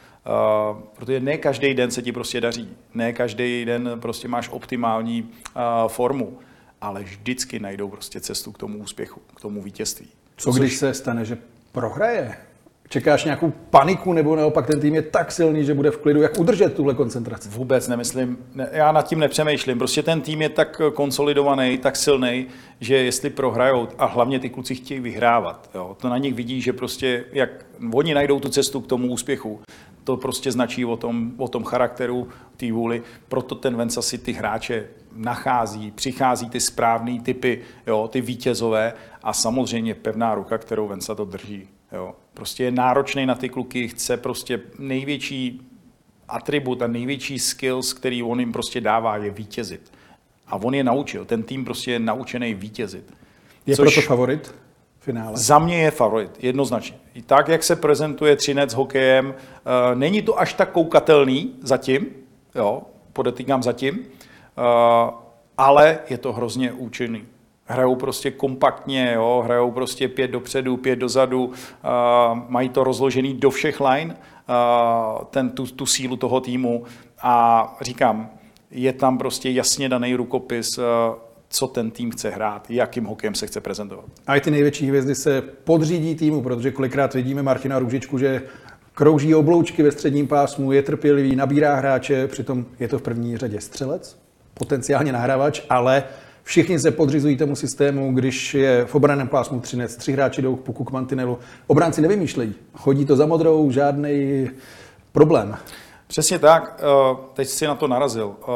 Uh, 0.71 0.81
protože 0.95 1.19
ne 1.19 1.37
každý 1.37 1.73
den 1.73 1.91
se 1.91 2.01
ti 2.01 2.11
prostě 2.11 2.41
daří, 2.41 2.69
ne 2.93 3.13
každý 3.13 3.65
den 3.65 3.91
prostě 4.01 4.27
máš 4.27 4.49
optimální 4.49 5.21
uh, 5.23 5.87
formu, 5.87 6.37
ale 6.81 7.03
vždycky 7.03 7.59
najdou 7.59 7.89
prostě 7.89 8.19
cestu 8.19 8.51
k 8.51 8.57
tomu 8.57 8.77
úspěchu, 8.77 9.21
k 9.35 9.41
tomu 9.41 9.61
vítězství. 9.61 10.07
Co 10.37 10.51
když 10.51 10.77
se 10.77 10.93
stane, 10.93 11.25
že 11.25 11.37
prohraje? 11.71 12.37
Čekáš 12.89 13.23
nějakou 13.23 13.53
paniku 13.69 14.13
nebo 14.13 14.35
naopak 14.35 14.67
ten 14.67 14.79
tým 14.79 14.95
je 14.95 15.01
tak 15.01 15.31
silný, 15.31 15.65
že 15.65 15.73
bude 15.73 15.91
v 15.91 15.97
klidu? 15.97 16.21
Jak 16.21 16.39
udržet 16.39 16.73
tuhle 16.73 16.93
koncentraci? 16.93 17.49
Vůbec 17.49 17.87
nemyslím. 17.87 18.37
Ne, 18.55 18.69
já 18.71 18.91
nad 18.91 19.07
tím 19.07 19.19
nepřemýšlím. 19.19 19.77
Prostě 19.77 20.03
ten 20.03 20.21
tým 20.21 20.41
je 20.41 20.49
tak 20.49 20.81
konsolidovaný, 20.93 21.77
tak 21.77 21.95
silný, 21.95 22.47
že 22.79 22.97
jestli 22.97 23.29
prohrajou, 23.29 23.87
a 23.97 24.05
hlavně 24.05 24.39
ty 24.39 24.49
kluci 24.49 24.75
chtějí 24.75 24.99
vyhrávat, 24.99 25.69
jo, 25.75 25.97
to 26.01 26.09
na 26.09 26.17
nich 26.17 26.33
vidí, 26.33 26.61
že 26.61 26.73
prostě 26.73 27.25
jak 27.31 27.65
oni 27.93 28.13
najdou 28.13 28.39
tu 28.39 28.49
cestu 28.49 28.81
k 28.81 28.87
tomu 28.87 29.07
úspěchu, 29.07 29.59
to 30.03 30.17
prostě 30.17 30.51
značí 30.51 30.85
o 30.85 30.97
tom, 30.97 31.31
o 31.37 31.47
tom 31.47 31.63
charakteru, 31.63 32.27
té 32.57 32.71
vůli. 32.71 33.03
Proto 33.27 33.55
ten 33.55 33.75
Venca 33.75 34.01
si 34.01 34.17
ty 34.17 34.31
hráče 34.31 34.87
nachází, 35.15 35.91
přichází 35.91 36.49
ty 36.49 36.59
správné 36.59 37.21
typy, 37.21 37.61
jo, 37.87 38.07
ty 38.11 38.21
vítězové 38.21 38.93
a 39.23 39.33
samozřejmě 39.33 39.95
pevná 39.95 40.35
ruka, 40.35 40.57
kterou 40.57 40.87
Venca 40.87 41.15
to 41.15 41.25
drží. 41.25 41.67
Jo. 41.91 42.15
Prostě 42.33 42.63
je 42.63 42.71
náročný 42.71 43.25
na 43.25 43.35
ty 43.35 43.49
kluky, 43.49 43.87
chce 43.87 44.17
prostě 44.17 44.61
největší 44.79 45.67
atribut 46.27 46.81
a 46.81 46.87
největší 46.87 47.39
skills, 47.39 47.93
který 47.93 48.23
on 48.23 48.39
jim 48.39 48.51
prostě 48.51 48.81
dává, 48.81 49.17
je 49.17 49.29
vítězit. 49.29 49.91
A 50.47 50.55
on 50.55 50.73
je 50.73 50.83
naučil, 50.83 51.25
ten 51.25 51.43
tým 51.43 51.65
prostě 51.65 51.91
je 51.91 51.99
naučený 51.99 52.53
vítězit. 52.53 53.13
Je 53.65 53.75
Což 53.75 53.93
proto 53.93 54.07
favorit? 54.07 54.55
finále? 54.99 55.37
Za 55.37 55.59
mě 55.59 55.81
je 55.81 55.91
favorit, 55.91 56.31
jednoznačně. 56.39 56.97
I 57.13 57.21
tak, 57.21 57.47
jak 57.47 57.63
se 57.63 57.75
prezentuje 57.75 58.35
Třinec 58.35 58.73
hokejem, 58.73 59.33
eh, 59.35 59.95
není 59.95 60.21
to 60.21 60.39
až 60.39 60.53
tak 60.53 60.71
koukatelný 60.71 61.55
zatím, 61.61 62.07
jo, 62.55 62.81
podotýkám 63.13 63.63
zatím, 63.63 63.99
ale 65.57 65.99
je 66.09 66.17
to 66.17 66.33
hrozně 66.33 66.71
účinný. 66.71 67.23
Hrajou 67.65 67.95
prostě 67.95 68.31
kompaktně, 68.31 69.11
jo, 69.15 69.41
hrajou 69.45 69.71
prostě 69.71 70.07
pět 70.07 70.31
dopředu, 70.31 70.77
pět 70.77 70.95
dozadu, 70.95 71.45
uh, 71.45 71.53
mají 72.49 72.69
to 72.69 72.83
rozložený 72.83 73.33
do 73.33 73.49
všech 73.49 73.81
line, 73.81 74.15
uh, 74.15 75.23
ten, 75.23 75.49
tu, 75.49 75.65
tu 75.65 75.85
sílu 75.85 76.15
toho 76.15 76.41
týmu 76.41 76.83
a 77.21 77.77
říkám, 77.81 78.29
je 78.71 78.93
tam 78.93 79.17
prostě 79.17 79.49
jasně 79.49 79.89
daný 79.89 80.15
rukopis, 80.15 80.77
uh, 80.77 80.83
co 81.49 81.67
ten 81.67 81.91
tým 81.91 82.11
chce 82.11 82.29
hrát, 82.29 82.69
jakým 82.69 83.05
hokejem 83.05 83.35
se 83.35 83.47
chce 83.47 83.61
prezentovat. 83.61 84.05
A 84.27 84.35
i 84.35 84.41
ty 84.41 84.51
největší 84.51 84.87
hvězdy 84.87 85.15
se 85.15 85.41
podřídí 85.41 86.15
týmu, 86.15 86.41
protože 86.41 86.71
kolikrát 86.71 87.13
vidíme 87.13 87.43
Martina 87.43 87.79
Růžičku, 87.79 88.17
že 88.17 88.41
krouží 88.93 89.35
obloučky 89.35 89.83
ve 89.83 89.91
středním 89.91 90.27
pásmu, 90.27 90.71
je 90.71 90.83
trpělivý, 90.83 91.35
nabírá 91.35 91.75
hráče, 91.75 92.27
přitom 92.27 92.65
je 92.79 92.87
to 92.87 92.99
v 92.99 93.01
první 93.01 93.37
řadě 93.37 93.61
střelec, 93.61 94.19
potenciálně 94.53 95.11
nahrávač, 95.11 95.61
ale 95.69 96.03
Všichni 96.43 96.79
se 96.79 96.91
podřizují 96.91 97.37
tomu 97.37 97.55
systému, 97.55 98.13
když 98.13 98.53
je 98.53 98.85
v 98.85 98.95
obraném 98.95 99.27
pásmu 99.27 99.59
třinec, 99.59 99.95
tři 99.95 100.11
hráči 100.11 100.41
jdou 100.41 100.55
k 100.55 100.61
puku 100.61 100.83
k 100.83 100.91
mantinelu. 100.91 101.39
Obránci 101.67 102.01
nevymýšlejí. 102.01 102.53
Chodí 102.73 103.05
to 103.05 103.15
za 103.15 103.25
modrou, 103.25 103.71
žádný 103.71 104.49
problém. 105.11 105.57
Přesně 106.07 106.39
tak, 106.39 106.79
eh, 106.79 107.17
teď 107.33 107.47
si 107.47 107.67
na 107.67 107.75
to 107.75 107.87
narazil. 107.87 108.35
Eh, 108.41 108.51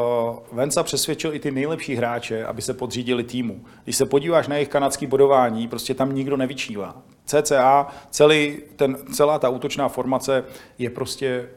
Venca 0.52 0.84
přesvědčil 0.84 1.34
i 1.34 1.40
ty 1.40 1.52
nejlepší 1.52 1.96
hráče, 1.96 2.46
aby 2.46 2.62
se 2.62 2.74
podřídili 2.74 3.24
týmu. 3.24 3.62
Když 3.84 3.96
se 3.96 4.06
podíváš 4.06 4.48
na 4.48 4.56
jejich 4.56 4.70
kanadský 4.70 5.08
bodování, 5.08 5.68
prostě 5.68 5.94
tam 5.94 6.16
nikdo 6.16 6.38
nevyčívá. 6.38 6.96
CCA, 7.26 7.88
celý 8.10 8.58
ten, 8.76 8.98
celá 9.14 9.40
ta 9.40 9.50
útočná 9.50 9.88
formace 9.88 10.44
je 10.78 10.90
prostě 10.90 11.50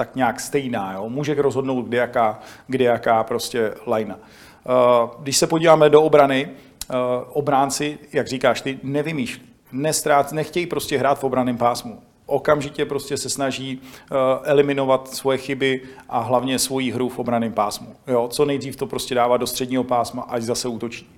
tak 0.00 0.16
nějak 0.16 0.40
stejná. 0.40 0.92
Jo? 0.92 1.08
Může 1.08 1.34
rozhodnout, 1.34 1.82
kde 1.82 1.98
jaká, 1.98 2.40
kde 2.66 2.84
jaká 2.84 3.24
prostě 3.24 3.74
lajna. 3.86 4.18
Eh, 4.18 5.08
když 5.18 5.36
se 5.36 5.46
podíváme 5.46 5.90
do 5.90 6.02
obrany, 6.02 6.48
eh, 6.48 6.94
obránci, 7.32 7.98
jak 8.12 8.26
říkáš, 8.26 8.60
ty 8.60 8.78
nevymýšlí, 8.82 9.42
nestrát, 9.72 10.32
nechtějí 10.32 10.66
prostě 10.66 10.98
hrát 10.98 11.18
v 11.18 11.24
obraném 11.24 11.56
pásmu. 11.56 12.02
Okamžitě 12.26 12.84
prostě 12.84 13.16
se 13.16 13.30
snaží 13.30 13.80
eh, 13.82 14.14
eliminovat 14.44 15.08
svoje 15.08 15.38
chyby 15.38 15.82
a 16.08 16.20
hlavně 16.20 16.58
svoji 16.58 16.90
hru 16.90 17.08
v 17.08 17.18
obraném 17.18 17.52
pásmu. 17.52 17.96
Jo, 18.06 18.28
co 18.28 18.44
nejdřív 18.44 18.76
to 18.76 18.86
prostě 18.86 19.14
dává 19.14 19.36
do 19.36 19.46
středního 19.46 19.84
pásma, 19.84 20.22
až 20.22 20.42
zase 20.42 20.68
útočí. 20.68 21.08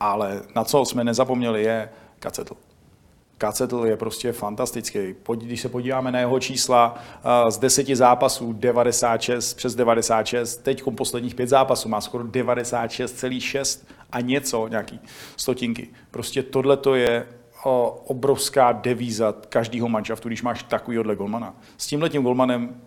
Ale 0.00 0.42
na 0.56 0.64
co 0.64 0.84
jsme 0.84 1.04
nezapomněli 1.04 1.62
je 1.62 1.88
kacetl. 2.18 2.56
Kacetl 3.42 3.86
je 3.86 3.96
prostě 3.96 4.32
fantastický. 4.32 4.98
Když 5.36 5.60
se 5.60 5.68
podíváme 5.68 6.12
na 6.12 6.18
jeho 6.18 6.40
čísla 6.40 6.98
z 7.48 7.58
deseti 7.58 7.96
zápasů 7.96 8.52
96 8.52 9.54
přes 9.54 9.74
96, 9.74 10.56
teď 10.56 10.82
posledních 10.96 11.34
pět 11.34 11.48
zápasů 11.48 11.88
má 11.88 12.00
skoro 12.00 12.24
96,6 12.24 13.84
a 14.12 14.20
něco, 14.20 14.68
nějaký 14.68 15.00
stotinky. 15.36 15.88
Prostě 16.10 16.42
tohle 16.42 16.76
to 16.76 16.94
je 16.94 17.26
obrovská 18.06 18.72
devíza 18.72 19.34
každého 19.48 19.88
manšaftu, 19.88 20.28
když 20.28 20.42
máš 20.42 20.62
takovýhle 20.62 21.16
golmana. 21.16 21.54
S 21.76 21.86
tímhletím 21.86 22.22
golmanem 22.22 22.80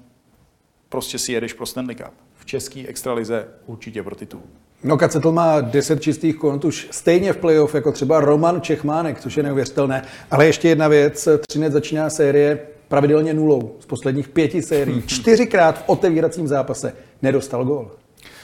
prostě 0.90 1.20
si 1.20 1.32
jedeš 1.32 1.54
pro 1.54 1.66
Stanley 1.66 1.96
Cup. 1.96 2.14
V 2.34 2.46
české 2.46 2.88
extralize 2.88 3.48
určitě 3.66 4.04
pro 4.04 4.16
titul. 4.16 4.42
No 4.86 4.98
Kacetl 4.98 5.32
má 5.32 5.62
10 5.62 6.02
čistých 6.02 6.36
kont 6.36 6.66
už 6.66 6.88
stejně 6.92 7.34
v 7.34 7.38
playoff 7.38 7.76
jako 7.76 7.92
třeba 7.92 8.20
Roman 8.20 8.62
Čechmánek, 8.62 9.20
což 9.20 9.38
je 9.38 9.44
neuvěřitelné. 9.44 10.02
Ale 10.32 10.46
ještě 10.46 10.70
jedna 10.70 10.88
věc, 10.88 11.28
Třinec 11.48 11.74
začíná 11.74 12.10
série 12.10 12.60
pravidelně 12.88 13.34
nulou 13.34 13.76
z 13.80 13.86
posledních 13.86 14.30
pěti 14.30 14.62
sérií. 14.62 15.02
Čtyřikrát 15.08 15.80
v 15.80 15.84
otevíracím 15.86 16.48
zápase 16.48 16.94
nedostal 17.22 17.66
gól. 17.66 17.92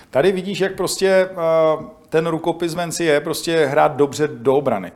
Tady 0.09 0.31
vidíš, 0.31 0.59
jak 0.59 0.75
prostě 0.75 1.07
eh, 1.09 1.27
ten 2.09 2.27
rukopis 2.27 2.73
Venci 2.73 3.03
je 3.03 3.19
prostě 3.19 3.65
hrát 3.65 3.95
dobře 3.95 4.27
do 4.27 4.55
obrany. 4.55 4.91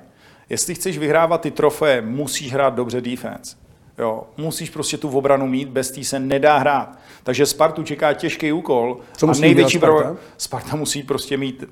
Jestli 0.50 0.76
chceš 0.76 0.98
vyhrávat 0.98 1.42
ty 1.42 1.52
trofeje, 1.52 2.02
musíš 2.02 2.54
hrát 2.54 2.76
dobře 2.76 3.02
defense. 3.02 3.56
Jo, 3.98 4.24
musíš 4.38 4.70
prostě 4.70 4.98
tu 4.98 5.10
obranu 5.10 5.48
mít, 5.48 5.70
bez 5.70 5.92
té 5.92 6.04
se 6.04 6.20
nedá 6.20 6.58
hrát. 6.58 6.98
Takže 7.24 7.46
Spartu 7.46 7.84
čeká 7.84 8.14
těžký 8.14 8.52
úkol. 8.52 9.00
Co 9.18 9.28
musí 9.28 9.40
a 9.40 9.42
největší 9.42 9.78
Sparta? 9.78 10.04
Pro... 10.04 10.18
Sparta 10.38 10.76
musí 10.76 11.04
prostě 11.04 11.38
mít 11.38 11.64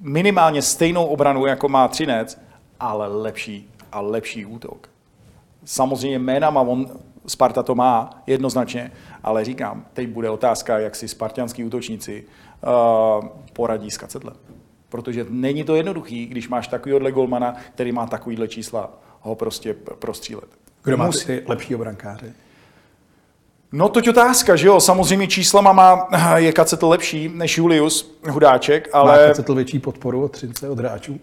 minimálně 0.00 0.62
stejnou 0.62 1.06
obranu, 1.06 1.46
jako 1.46 1.68
má 1.68 1.88
Třinec, 1.88 2.40
ale 2.80 3.08
lepší 3.08 3.70
a 3.92 4.00
lepší 4.00 4.46
útok. 4.46 4.88
Samozřejmě 5.64 6.18
jménama 6.18 6.60
on, 6.60 6.88
Sparta 7.26 7.62
to 7.62 7.74
má 7.74 8.22
jednoznačně, 8.26 8.92
ale 9.22 9.44
říkám, 9.44 9.84
teď 9.92 10.08
bude 10.08 10.30
otázka, 10.30 10.78
jak 10.78 10.96
si 10.96 11.08
spartianský 11.08 11.64
útočníci 11.64 12.24
uh, 12.24 13.28
poradí 13.52 13.90
s 13.90 13.98
Kacedlem. 13.98 14.36
Protože 14.88 15.26
není 15.28 15.64
to 15.64 15.74
jednoduchý, 15.74 16.26
když 16.26 16.48
máš 16.48 16.68
takovýhle 16.68 17.12
golmana, 17.12 17.56
který 17.74 17.92
má 17.92 18.06
takovýhle 18.06 18.48
čísla, 18.48 18.92
ho 19.20 19.34
prostě 19.34 19.74
prostřílet. 19.74 20.48
Kdo 20.84 20.96
má 20.96 21.10
ty 21.26 21.42
lepší 21.46 21.74
obrankáře? 21.74 22.32
No 23.72 23.88
to 23.88 24.00
je 24.04 24.10
otázka, 24.10 24.56
že 24.56 24.66
jo, 24.66 24.80
samozřejmě 24.80 25.26
číslama 25.26 25.72
má, 25.72 26.08
je 26.36 26.52
Kacetl 26.52 26.88
lepší 26.88 27.28
než 27.34 27.58
Julius 27.58 28.18
Hudáček, 28.30 28.88
ale... 28.92 29.12
Má 29.12 29.28
Kacetl 29.28 29.54
větší 29.54 29.78
podporu 29.78 30.24
od 30.24 30.32
Třince, 30.32 30.68
od 30.68 30.78
hráčů? 30.78 31.20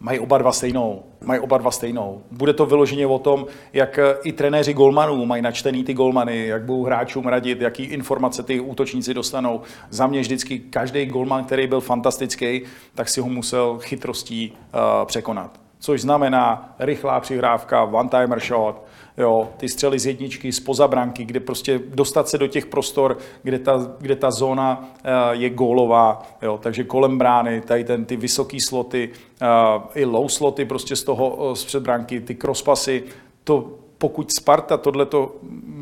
Mají 0.00 0.18
oba 0.18 0.38
dva 0.38 0.52
stejnou. 0.52 1.02
Mají 1.24 1.40
oba 1.40 1.58
dva 1.58 1.70
stejnou. 1.70 2.22
Bude 2.30 2.52
to 2.52 2.66
vyloženě 2.66 3.06
o 3.06 3.18
tom, 3.18 3.46
jak 3.72 3.98
i 4.22 4.32
trenéři 4.32 4.74
golmanů 4.74 5.26
mají 5.26 5.42
načtený 5.42 5.84
ty 5.84 5.94
golmany, 5.94 6.46
jak 6.46 6.62
budou 6.62 6.84
hráčům 6.84 7.26
radit, 7.26 7.60
jaký 7.60 7.82
informace 7.82 8.42
ty 8.42 8.60
útočníci 8.60 9.14
dostanou. 9.14 9.60
Za 9.90 10.06
mě 10.06 10.20
vždycky 10.20 10.58
každý 10.58 11.06
golman, 11.06 11.44
který 11.44 11.66
byl 11.66 11.80
fantastický, 11.80 12.62
tak 12.94 13.08
si 13.08 13.20
ho 13.20 13.28
musel 13.28 13.78
chytrostí 13.82 14.52
uh, 14.52 15.06
překonat 15.06 15.63
což 15.84 16.00
znamená 16.00 16.74
rychlá 16.78 17.20
přihrávka, 17.20 17.82
one-timer 17.82 18.40
shot, 18.40 18.82
jo, 19.16 19.48
ty 19.56 19.68
střely 19.68 19.98
z 19.98 20.06
jedničky, 20.06 20.52
z 20.52 20.60
pozabranky, 20.60 21.24
kde 21.24 21.40
prostě 21.40 21.80
dostat 21.88 22.28
se 22.28 22.38
do 22.38 22.46
těch 22.46 22.66
prostor, 22.66 23.18
kde 23.42 23.58
ta, 23.58 23.86
kde 23.98 24.16
ta 24.16 24.30
zóna 24.30 24.80
uh, 24.80 25.10
je 25.30 25.50
gólová, 25.50 26.22
jo, 26.42 26.58
takže 26.62 26.84
kolem 26.84 27.18
brány, 27.18 27.60
tady 27.60 27.84
ten, 27.84 28.04
ty 28.04 28.16
vysoký 28.16 28.60
sloty, 28.60 29.10
uh, 29.42 29.82
i 29.94 30.04
low 30.04 30.28
sloty 30.28 30.64
prostě 30.64 30.96
z 30.96 31.02
toho, 31.02 31.30
uh, 31.30 31.54
z 31.54 31.64
předbranky, 31.64 32.20
ty 32.20 32.34
crosspasy, 32.34 33.04
to 33.44 33.70
pokud 33.98 34.28
Sparta 34.40 34.76
tohleto 34.76 35.34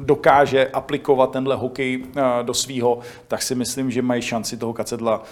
dokáže 0.04 0.66
aplikovat 0.66 1.30
tenhle 1.30 1.56
hokej 1.56 2.04
do 2.42 2.54
svýho, 2.54 2.98
tak 3.28 3.42
si 3.42 3.54
myslím, 3.54 3.90
že 3.90 4.02
mají 4.02 4.22
šanci 4.22 4.56
toho 4.56 4.72
kacedla 4.72 5.22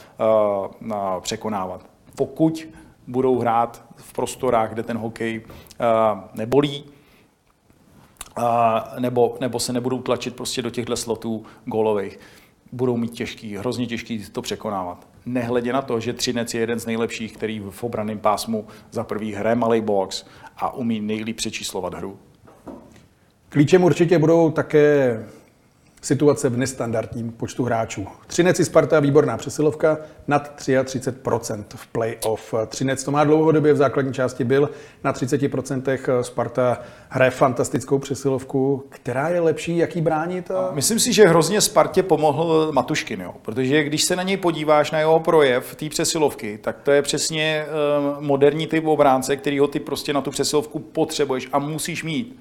překonávat. 1.21 1.81
Pokud 2.17 2.67
budou 3.11 3.39
hrát 3.39 3.85
v 3.97 4.13
prostorách, 4.13 4.73
kde 4.73 4.83
ten 4.83 4.99
hokej 4.99 5.41
uh, 5.41 6.21
nebolí, 6.35 6.85
uh, 8.39 8.45
nebo, 8.99 9.37
nebo 9.41 9.61
se 9.61 9.73
nebudou 9.73 10.03
tlačit 10.03 10.37
prostě 10.37 10.63
do 10.63 10.71
těchto 10.71 10.97
slotů 10.97 11.45
gólových. 11.65 12.19
Budou 12.73 12.97
mít 12.97 13.11
těžký, 13.11 13.57
hrozně 13.57 13.87
těžký 13.87 14.25
to 14.33 14.43
překonávat. 14.43 15.07
Nehledě 15.27 15.73
na 15.73 15.83
to, 15.83 16.01
že 16.01 16.13
Třinec 16.13 16.55
je 16.55 16.61
jeden 16.61 16.81
z 16.81 16.87
nejlepších, 16.87 17.37
který 17.37 17.61
v 17.71 17.85
obraném 17.85 18.19
pásmu 18.19 18.67
za 18.91 19.05
prvý 19.05 19.33
hraje 19.33 19.57
malý 19.57 19.81
box 19.81 20.25
a 20.57 20.75
umí 20.75 21.01
nejlíp 21.01 21.37
přečíslovat 21.37 21.95
hru. 21.95 22.19
Klíčem 23.49 23.85
určitě 23.85 24.19
budou 24.19 24.51
také 24.51 25.27
situace 26.01 26.49
v 26.49 26.57
nestandardním 26.57 27.33
počtu 27.33 27.65
hráčů. 27.65 28.07
Třinec 28.27 28.61
i 28.61 28.65
Sparta 28.65 29.01
výborná 29.01 29.37
přesilovka 29.37 29.99
nad 30.29 30.61
33% 30.61 31.65
v 31.75 31.87
playoff. 31.87 32.55
Třinec 32.67 33.05
to 33.05 33.11
má 33.11 33.25
dlouhodobě 33.25 33.73
v 33.73 33.77
základní 33.77 34.13
části 34.13 34.45
byl 34.45 34.71
na 35.05 35.13
30%. 35.13 36.23
Sparta 36.23 36.79
hraje 37.09 37.31
fantastickou 37.31 37.99
přesilovku. 37.99 38.85
Která 38.89 39.29
je 39.29 39.41
lepší, 39.41 39.77
jaký 39.77 40.01
bránit? 40.01 40.51
A... 40.51 40.71
Myslím 40.73 40.99
si, 40.99 41.13
že 41.13 41.29
hrozně 41.29 41.61
Spartě 41.61 42.03
pomohl 42.03 42.73
Matuškin, 42.73 43.21
jo? 43.21 43.35
protože 43.43 43.85
když 43.85 44.03
se 44.03 44.17
na 44.17 44.23
něj 44.23 44.37
podíváš, 44.37 44.91
na 44.91 44.99
jeho 44.99 45.21
projev 45.21 45.75
té 45.75 45.89
přesilovky, 45.89 46.59
tak 46.63 46.77
to 46.83 46.91
je 46.91 47.03
přesně 47.03 47.67
uh, 47.67 48.25
moderní 48.25 48.67
typ 48.67 48.87
obránce, 48.87 49.39
ho 49.61 49.67
ty 49.67 49.81
prostě 49.81 50.13
na 50.13 50.21
tu 50.21 50.31
přesilovku 50.31 50.79
potřebuješ 50.79 51.49
a 51.53 51.59
musíš 51.59 52.05
mít. 52.05 52.41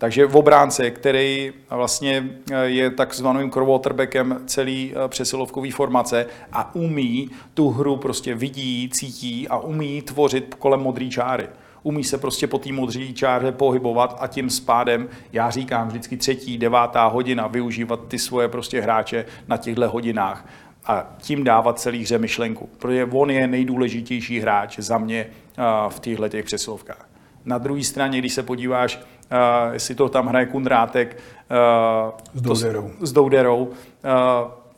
Takže 0.00 0.26
v 0.26 0.36
obránce, 0.36 0.90
který 0.90 1.52
vlastně 1.70 2.30
eh, 2.52 2.64
je 2.64 2.90
takzvaným 2.90 3.50
quarterbackem 3.50 4.40
celý 4.46 4.92
eh, 4.92 5.08
přesilovkový 5.08 5.70
formace 5.70 6.26
a 6.52 6.74
umí 6.74 7.30
tu 7.54 7.68
hru 7.70 7.96
prostě 7.96 8.34
vidí, 8.34 8.90
cítí 8.92 9.48
a 9.48 9.58
umí 9.58 10.02
tvořit 10.02 10.54
kolem 10.54 10.80
modré 10.80 11.08
čáry. 11.08 11.48
Umí 11.82 12.04
se 12.04 12.18
prostě 12.18 12.46
po 12.46 12.58
té 12.58 12.72
modré 12.72 13.12
čáře 13.12 13.52
pohybovat 13.52 14.18
a 14.20 14.26
tím 14.26 14.50
spádem, 14.50 15.08
já 15.32 15.50
říkám 15.50 15.88
vždycky 15.88 16.16
třetí, 16.16 16.58
devátá 16.58 17.06
hodina, 17.06 17.46
využívat 17.46 18.00
ty 18.08 18.18
svoje 18.18 18.48
prostě 18.48 18.80
hráče 18.80 19.26
na 19.48 19.56
těchto 19.56 19.90
hodinách 19.90 20.48
a 20.86 21.06
tím 21.18 21.44
dávat 21.44 21.78
celý 21.78 22.02
hře 22.02 22.18
myšlenku. 22.18 22.68
Protože 22.78 23.04
on 23.04 23.30
je 23.30 23.46
nejdůležitější 23.46 24.40
hráč 24.40 24.78
za 24.78 24.98
mě 24.98 25.26
eh, 25.26 25.62
v 25.88 26.00
těchto 26.00 26.28
těch 26.28 26.44
přesilovkách. 26.44 27.08
Na 27.44 27.58
druhé 27.58 27.84
straně, 27.84 28.18
když 28.18 28.32
se 28.32 28.42
podíváš, 28.42 29.00
uh, 29.32 29.72
jestli 29.72 29.94
to 29.94 30.08
tam 30.08 30.26
hraje 30.26 30.46
Kundrátek 30.46 31.16
uh, 31.50 32.18
s 32.34 32.42
Douderou, 32.42 32.90
to, 32.98 33.06
s 33.06 33.12
Douderou. 33.12 33.64
uh, 33.64 33.70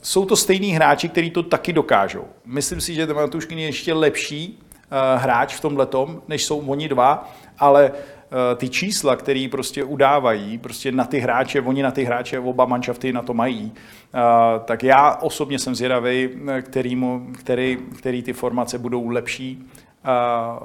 jsou 0.02 0.24
to 0.24 0.36
stejní 0.36 0.72
hráči, 0.72 1.08
kteří 1.08 1.30
to 1.30 1.42
taky 1.42 1.72
dokážou. 1.72 2.24
Myslím 2.44 2.80
si, 2.80 2.94
že 2.94 3.06
Matuškin 3.06 3.58
je 3.58 3.66
ještě 3.66 3.94
lepší 3.94 4.58
uh, 4.58 5.22
hráč 5.22 5.54
v 5.54 5.60
tomhle 5.60 5.86
než 6.28 6.44
jsou 6.44 6.58
oni 6.58 6.88
dva, 6.88 7.32
ale 7.58 7.90
uh, 7.90 8.38
ty 8.56 8.68
čísla, 8.68 9.16
které 9.16 9.48
prostě 9.50 9.84
udávají, 9.84 10.58
prostě 10.58 10.92
na 10.92 11.04
ty 11.04 11.18
hráče, 11.18 11.60
oni 11.60 11.82
na 11.82 11.90
ty 11.90 12.04
hráče, 12.04 12.38
oba 12.38 12.64
manšafty 12.64 13.12
na 13.12 13.22
to 13.22 13.34
mají, 13.34 13.72
uh, 13.72 14.20
tak 14.64 14.82
já 14.82 15.14
osobně 15.14 15.58
jsem 15.58 15.74
zvědavý, 15.74 16.28
který, 16.62 17.02
který, 17.38 17.78
který 17.98 18.22
ty 18.22 18.32
formace 18.32 18.78
budou 18.78 19.08
lepší 19.08 19.68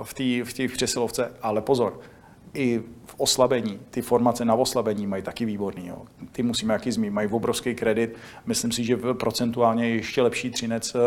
v 0.04 0.14
té 0.14 0.24
v 0.44 0.68
v 0.68 0.74
přesilovce, 0.74 1.32
ale 1.42 1.62
pozor, 1.62 2.00
i 2.54 2.82
v 3.08 3.16
oslabení, 3.18 3.80
ty 3.92 4.02
formace 4.02 4.46
na 4.46 4.54
oslabení 4.54 5.08
mají 5.08 5.24
taky 5.24 5.46
výborný. 5.46 5.88
Jo. 5.88 5.98
Ty 6.32 6.44
musíme 6.44 6.74
jaký 6.74 6.92
zmínit, 6.92 7.14
mají 7.14 7.28
obrovský 7.28 7.76
kredit. 7.76 8.16
Myslím 8.46 8.72
si, 8.72 8.84
že 8.84 8.98
procentuálně 8.98 9.90
je 9.90 9.96
ještě 9.96 10.22
lepší 10.22 10.50
třinec 10.50 10.96
eh, 10.96 11.00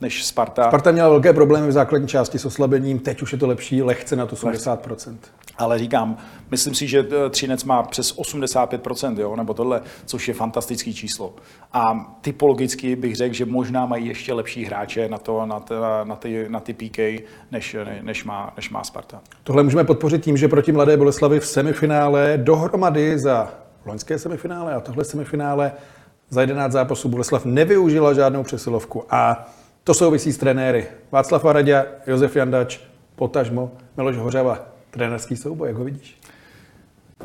než 0.00 0.24
Sparta. 0.24 0.68
Sparta 0.68 0.90
měla 0.90 1.08
velké 1.08 1.32
problémy 1.32 1.68
v 1.68 1.72
základní 1.72 2.08
části 2.08 2.38
s 2.38 2.44
oslabením, 2.44 2.98
teď 2.98 3.22
už 3.22 3.32
je 3.32 3.38
to 3.38 3.46
lepší, 3.46 3.82
lehce 3.82 4.16
na 4.16 4.26
to 4.26 4.36
80%. 4.36 5.16
Ale 5.58 5.78
říkám, 5.78 6.16
myslím 6.50 6.74
si, 6.74 6.88
že 6.88 7.06
eh, 7.26 7.30
Třinec 7.30 7.64
má 7.64 7.82
přes 7.82 8.16
85%, 8.16 9.20
jo, 9.20 9.36
nebo 9.36 9.54
tohle, 9.54 9.82
což 10.04 10.28
je 10.28 10.34
fantastický 10.34 10.94
číslo. 10.94 11.34
A 11.72 12.14
typologicky 12.20 12.96
bych 12.96 13.16
řekl, 13.16 13.34
že 13.34 13.44
možná 13.44 13.86
mají 13.86 14.06
ještě 14.06 14.32
lepší 14.32 14.64
hráče 14.64 15.08
na, 15.08 15.18
to, 15.18 15.46
na, 15.46 15.60
t, 15.60 15.74
na, 16.04 16.16
ty, 16.16 16.46
na 16.48 16.60
ty 16.60 16.74
PK, 16.74 16.98
než, 17.50 17.76
než, 18.02 18.24
má, 18.24 18.52
než 18.56 18.70
má 18.70 18.84
Sparta. 18.84 19.20
Tohle 19.44 19.62
můžeme 19.62 19.84
podpořit 19.84 20.24
tím, 20.24 20.36
že 20.36 20.48
proti 20.48 20.72
Mladé 20.72 20.96
Boleslavi 20.96 21.29
v 21.38 21.46
semifinále 21.46 22.32
dohromady 22.36 23.18
za 23.18 23.54
loňské 23.84 24.18
semifinále 24.18 24.74
a 24.74 24.80
tohle 24.80 25.04
semifinále 25.04 25.72
za 26.30 26.40
11 26.40 26.72
zápasů 26.72 27.08
Boleslav 27.08 27.44
nevyužila 27.44 28.14
žádnou 28.14 28.42
přesilovku. 28.42 29.04
A 29.10 29.48
to 29.84 29.94
souvisí 29.94 30.32
s 30.32 30.38
trenéry. 30.38 30.86
Václav 31.12 31.44
Aradě, 31.44 31.84
Josef 32.06 32.36
Jandač, 32.36 32.78
potažmo 33.16 33.70
Miloš 33.96 34.16
Hořava. 34.16 34.58
Trenerský 34.90 35.36
souboj, 35.36 35.68
jak 35.68 35.76
ho 35.76 35.84
vidíš? 35.84 36.20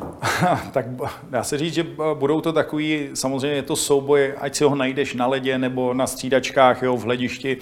tak 0.72 0.86
dá 1.30 1.44
se 1.44 1.58
říct, 1.58 1.74
že 1.74 1.86
budou 2.14 2.40
to 2.40 2.52
takový, 2.52 3.08
samozřejmě 3.14 3.56
je 3.56 3.62
to 3.62 3.76
souboj, 3.76 4.34
ať 4.38 4.54
si 4.54 4.64
ho 4.64 4.74
najdeš 4.74 5.14
na 5.14 5.26
ledě 5.26 5.58
nebo 5.58 5.94
na 5.94 6.06
střídačkách, 6.06 6.82
jo, 6.82 6.96
v 6.96 7.04
hledišti. 7.04 7.56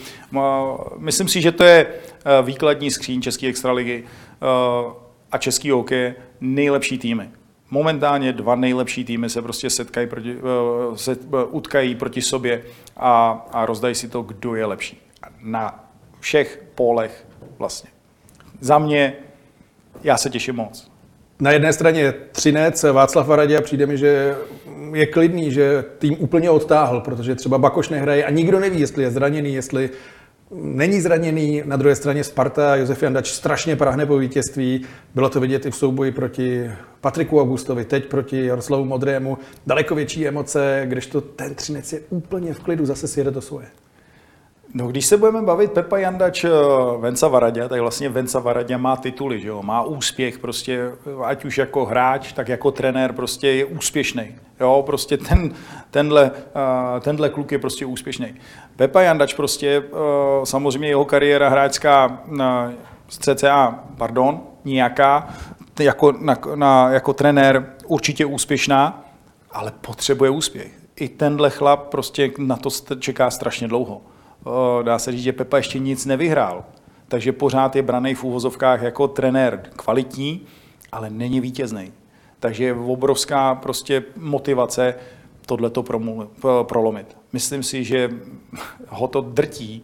Myslím 0.96 1.28
si, 1.28 1.40
že 1.40 1.52
to 1.52 1.64
je 1.64 1.87
eh, 1.87 2.42
výkladní 2.42 2.90
skříň 2.90 3.22
České 3.22 3.46
extraligy 3.46 4.04
eh, 4.04 5.04
a 5.35 5.38
český 5.38 5.70
hokej 5.70 6.14
nejlepší 6.40 6.99
týmy. 6.99 7.29
Momentálně 7.70 8.33
dva 8.33 8.55
nejlepší 8.55 9.05
týmy 9.05 9.31
se 9.31 9.42
prostě 9.42 9.70
setkají 9.70 10.07
proti, 10.07 10.37
eh, 10.37 10.99
se 10.99 11.16
utkají 11.51 11.94
proti 11.94 12.23
sobě 12.23 12.62
a, 12.97 13.47
a 13.53 13.66
rozdají 13.66 13.94
si 13.94 14.09
to, 14.09 14.23
kdo 14.23 14.55
je 14.55 14.66
lepší. 14.66 15.01
Na 15.42 15.85
všech 16.20 16.64
polech 16.75 17.27
vlastně. 17.59 17.90
Za 18.61 18.79
mě 18.79 19.12
já 20.03 20.16
se 20.16 20.31
těším 20.31 20.55
moc. 20.55 20.90
Na 21.40 21.51
jedné 21.51 21.73
straně 21.73 22.12
Třinec, 22.33 22.83
Václav 22.83 23.27
Varadě, 23.27 23.61
přijde 23.61 23.87
mi, 23.87 23.99
že 23.99 24.37
je 24.92 25.07
klidný, 25.07 25.53
že 25.53 25.85
tým 25.99 26.16
úplně 26.18 26.51
odtáhl, 26.51 27.01
protože 27.01 27.35
třeba 27.35 27.59
Bakoš 27.59 27.88
nehraje 27.88 28.25
a 28.25 28.31
nikdo 28.31 28.61
neví, 28.61 28.81
jestli 28.81 29.03
je 29.03 29.11
zraněný, 29.11 29.55
jestli 29.55 29.90
není 30.55 31.01
zraněný. 31.01 31.62
Na 31.64 31.77
druhé 31.77 31.95
straně 31.95 32.25
Sparta, 32.25 32.77
Josef 32.77 33.03
Jandač 33.03 33.31
strašně 33.31 33.77
prahne 33.77 34.07
po 34.07 34.19
vítězství. 34.19 34.85
Bylo 35.14 35.29
to 35.29 35.40
vidět 35.40 35.67
i 35.67 35.71
v 35.71 35.77
souboji 35.77 36.12
proti 36.12 36.71
Patriku 37.01 37.40
Augustovi, 37.40 37.85
teď 37.85 38.07
proti 38.07 38.47
Jaroslavu 38.47 38.85
Modrému. 38.85 39.38
Daleko 39.67 39.95
větší 39.95 40.29
emoce, 40.29 40.83
když 40.85 41.07
to 41.07 41.21
ten 41.21 41.55
Třinec 41.55 41.93
je 41.93 42.01
úplně 42.11 42.55
v 42.55 42.61
klidu, 42.61 42.87
zase 42.87 43.09
si 43.09 43.21
jede 43.21 43.31
to 43.31 43.40
svoje. 43.40 43.67
No, 44.76 44.87
když 44.87 45.06
se 45.06 45.16
budeme 45.16 45.42
bavit 45.42 45.72
Pepa 45.72 45.98
Jandač, 45.98 46.44
eh, 46.44 46.50
Venca 46.98 47.28
Varadě, 47.28 47.68
tak 47.68 47.80
vlastně 47.80 48.08
Venca 48.08 48.38
Varadě 48.38 48.76
má 48.76 48.96
tituly, 48.96 49.40
že 49.40 49.48
jo? 49.48 49.62
má 49.62 49.82
úspěch, 49.82 50.38
prostě, 50.38 50.92
ať 51.24 51.44
už 51.44 51.58
jako 51.58 51.84
hráč, 51.84 52.32
tak 52.32 52.48
jako 52.48 52.70
trenér, 52.70 53.12
prostě 53.12 53.48
je 53.48 53.64
úspěšný. 53.64 54.34
Jo, 54.60 54.82
prostě 54.87 55.16
ten, 55.16 55.54
tenhle, 55.90 56.30
eh, 56.37 57.00
tenhle 57.00 57.28
kluk 57.28 57.52
je 57.52 57.58
prostě 57.58 57.87
úspěšný. 57.87 58.34
Pepa 58.76 59.00
Jandač 59.00 59.34
prostě, 59.34 59.82
eh, 59.87 60.46
samozřejmě 60.46 60.88
jeho 60.88 61.04
kariéra 61.04 61.48
hráčská 61.48 62.22
z 63.08 63.18
CCA, 63.18 63.84
pardon, 63.98 64.40
nějaká, 64.64 65.28
jako, 65.80 66.12
na, 66.12 66.38
na, 66.54 66.90
jako 66.90 67.12
trenér 67.12 67.74
určitě 67.87 68.26
úspěšná, 68.26 69.04
ale 69.50 69.72
potřebuje 69.80 70.30
úspěch. 70.30 70.72
I 70.96 71.08
tenhle 71.08 71.50
chlap 71.50 71.88
prostě 71.88 72.30
na 72.38 72.56
to 72.56 72.70
čeká 72.98 73.30
strašně 73.30 73.68
dlouho 73.68 74.00
dá 74.83 74.98
se 74.98 75.12
říct, 75.12 75.22
že 75.22 75.33
Pepa 75.33 75.57
ještě 75.57 75.78
nic 75.78 76.07
nevyhrál. 76.07 76.64
Takže 77.09 77.33
pořád 77.33 77.76
je 77.76 77.83
braný 77.83 78.14
v 78.14 78.24
úvozovkách 78.24 78.83
jako 78.83 79.09
trenér 79.09 79.62
kvalitní, 79.76 80.40
ale 80.92 81.11
není 81.11 81.40
vítězný. 81.40 81.92
Takže 82.40 82.64
je 82.64 82.74
obrovská 82.74 83.54
prostě 83.54 84.02
motivace 84.16 84.94
tohleto 85.46 85.85
prolomit. 86.62 87.16
Myslím 87.33 87.62
si, 87.62 87.85
že 87.85 88.11
ho 88.88 89.09
to 89.09 89.20
drtí 89.20 89.83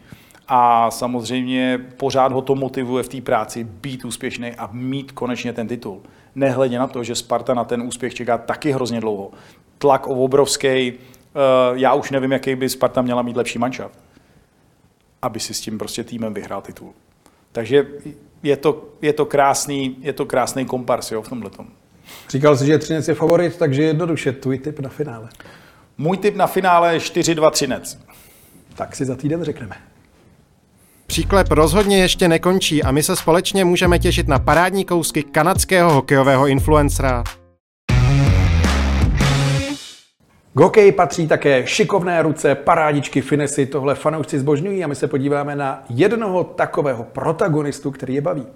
a 0.48 0.90
samozřejmě 0.90 1.80
pořád 1.96 2.32
ho 2.32 2.42
to 2.42 2.54
motivuje 2.54 3.02
v 3.02 3.08
té 3.08 3.20
práci 3.20 3.64
být 3.64 4.04
úspěšný 4.04 4.52
a 4.52 4.68
mít 4.72 5.12
konečně 5.12 5.52
ten 5.52 5.68
titul. 5.68 6.00
Nehledě 6.34 6.78
na 6.78 6.86
to, 6.86 7.04
že 7.04 7.14
Sparta 7.14 7.54
na 7.54 7.64
ten 7.64 7.82
úspěch 7.82 8.14
čeká 8.14 8.38
taky 8.38 8.72
hrozně 8.72 9.00
dlouho. 9.00 9.30
Tlak 9.78 10.06
o 10.06 10.14
obrovský, 10.14 10.92
já 11.74 11.94
už 11.94 12.10
nevím, 12.10 12.32
jaký 12.32 12.54
by 12.54 12.68
Sparta 12.68 13.02
měla 13.02 13.22
mít 13.22 13.36
lepší 13.36 13.58
manšaft 13.58 14.09
aby 15.22 15.40
si 15.40 15.54
s 15.54 15.60
tím 15.60 15.78
prostě 15.78 16.04
týmem 16.04 16.34
vyhrál 16.34 16.62
titul. 16.62 16.92
Takže 17.52 17.86
je 18.42 18.56
to, 18.56 18.88
je 19.02 19.12
to, 19.12 19.26
krásný, 19.26 19.96
je 20.00 20.12
to 20.12 20.26
krásný 20.26 20.64
kompars 20.64 21.12
jo, 21.12 21.22
v 21.22 21.28
tomhle. 21.28 21.50
Říkal 22.28 22.56
jsi, 22.56 22.66
že 22.66 22.78
Třinec 22.78 23.08
je 23.08 23.14
favorit, 23.14 23.56
takže 23.56 23.82
jednoduše 23.82 24.32
tvůj 24.32 24.58
tip 24.58 24.80
na 24.80 24.88
finále. 24.88 25.28
Můj 25.98 26.16
tip 26.16 26.36
na 26.36 26.46
finále 26.46 26.94
je 26.94 27.00
4-2 27.00 27.50
Třinec. 27.50 27.98
Tak 28.74 28.96
si 28.96 29.04
za 29.04 29.16
týden 29.16 29.44
řekneme. 29.44 29.76
Příklep 31.06 31.50
rozhodně 31.50 31.98
ještě 31.98 32.28
nekončí 32.28 32.82
a 32.82 32.90
my 32.90 33.02
se 33.02 33.16
společně 33.16 33.64
můžeme 33.64 33.98
těšit 33.98 34.28
na 34.28 34.38
parádní 34.38 34.84
kousky 34.84 35.22
kanadského 35.22 35.92
hokejového 35.92 36.46
influencera. 36.46 37.24
K 40.54 40.60
hokeji 40.60 40.92
patří 40.92 41.28
také 41.28 41.66
šikovné 41.66 42.22
ruce, 42.22 42.54
parádičky, 42.54 43.20
finesy, 43.20 43.66
tohle 43.66 43.94
fanoušci 43.94 44.38
zbožňují 44.38 44.84
a 44.84 44.86
my 44.86 44.94
se 44.94 45.08
podíváme 45.08 45.56
na 45.56 45.84
jednoho 45.88 46.44
takového 46.44 47.04
protagonistu, 47.04 47.90
který 47.90 48.14
je 48.14 48.20
baví. 48.20 48.46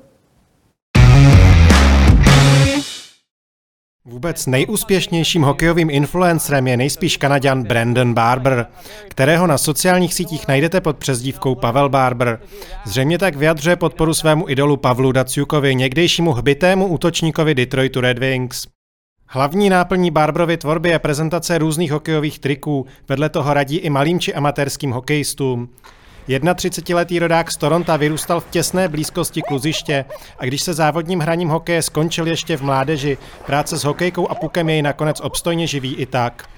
Vůbec 4.06 4.46
nejúspěšnějším 4.46 5.42
hokejovým 5.42 5.90
influencerem 5.90 6.66
je 6.66 6.76
nejspíš 6.76 7.16
Kanaďan 7.16 7.62
Brandon 7.62 8.14
Barber, 8.14 8.66
kterého 9.08 9.46
na 9.46 9.58
sociálních 9.58 10.14
sítích 10.14 10.48
najdete 10.48 10.80
pod 10.80 10.96
přezdívkou 10.96 11.54
Pavel 11.54 11.88
Barber. 11.88 12.40
Zřejmě 12.84 13.18
tak 13.18 13.36
vyjadřuje 13.36 13.76
podporu 13.76 14.14
svému 14.14 14.48
idolu 14.48 14.76
Pavlu 14.76 15.12
Daciukovi, 15.12 15.74
někdejšímu 15.74 16.32
hbitému 16.32 16.86
útočníkovi 16.86 17.54
Detroitu 17.54 18.00
Red 18.00 18.18
Wings. 18.18 18.73
Hlavní 19.34 19.70
náplní 19.70 20.10
Barberovy 20.10 20.56
tvorby 20.56 20.88
je 20.88 20.98
prezentace 20.98 21.58
různých 21.58 21.92
hokejových 21.92 22.38
triků, 22.38 22.86
vedle 23.08 23.28
toho 23.28 23.54
radí 23.54 23.76
i 23.76 23.90
malým 23.90 24.20
či 24.20 24.34
amatérským 24.34 24.90
hokejistům. 24.90 25.68
31-letý 26.28 27.18
rodák 27.18 27.50
z 27.50 27.56
Toronto 27.56 27.98
vyrůstal 27.98 28.40
v 28.40 28.50
těsné 28.50 28.88
blízkosti 28.88 29.42
kluziště 29.42 30.04
a 30.38 30.44
když 30.44 30.62
se 30.62 30.74
závodním 30.74 31.20
hraním 31.20 31.48
hokeje 31.48 31.82
skončil 31.82 32.26
ještě 32.26 32.56
v 32.56 32.62
mládeži, 32.62 33.18
práce 33.46 33.78
s 33.78 33.84
hokejkou 33.84 34.28
a 34.30 34.34
pukem 34.34 34.68
jej 34.68 34.82
nakonec 34.82 35.20
obstojně 35.20 35.66
živí 35.66 35.94
i 35.94 36.06
tak. 36.06 36.48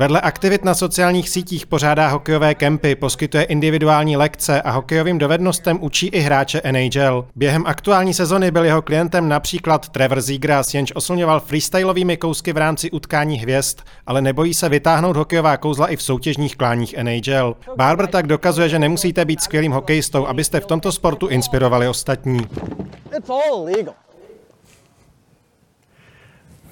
Vedle 0.00 0.20
aktivit 0.20 0.64
na 0.64 0.74
sociálních 0.74 1.28
sítích 1.28 1.66
pořádá 1.66 2.08
hokejové 2.08 2.54
kempy, 2.54 2.94
poskytuje 2.94 3.42
individuální 3.42 4.16
lekce 4.16 4.62
a 4.62 4.70
hokejovým 4.70 5.18
dovednostem 5.18 5.78
učí 5.80 6.06
i 6.06 6.20
hráče 6.20 6.62
NHL. 6.72 7.26
Během 7.36 7.66
aktuální 7.66 8.14
sezony 8.14 8.50
byl 8.50 8.64
jeho 8.64 8.82
klientem 8.82 9.28
například 9.28 9.88
Trevor 9.88 10.20
Zegras, 10.20 10.74
jenž 10.74 10.92
oslňoval 10.94 11.40
freestylovými 11.40 12.16
kousky 12.16 12.52
v 12.52 12.56
rámci 12.56 12.90
utkání 12.90 13.38
hvězd, 13.38 13.78
ale 14.06 14.22
nebojí 14.22 14.54
se 14.54 14.68
vytáhnout 14.68 15.16
hokejová 15.16 15.56
kouzla 15.56 15.86
i 15.86 15.96
v 15.96 16.02
soutěžních 16.02 16.56
kláních 16.56 16.94
NHL. 17.02 17.56
Barber 17.76 18.06
tak 18.06 18.26
dokazuje, 18.26 18.68
že 18.68 18.78
nemusíte 18.78 19.24
být 19.24 19.42
skvělým 19.42 19.72
hokejistou, 19.72 20.26
abyste 20.26 20.60
v 20.60 20.66
tomto 20.66 20.92
sportu 20.92 21.26
inspirovali 21.28 21.88
ostatní. 21.88 22.40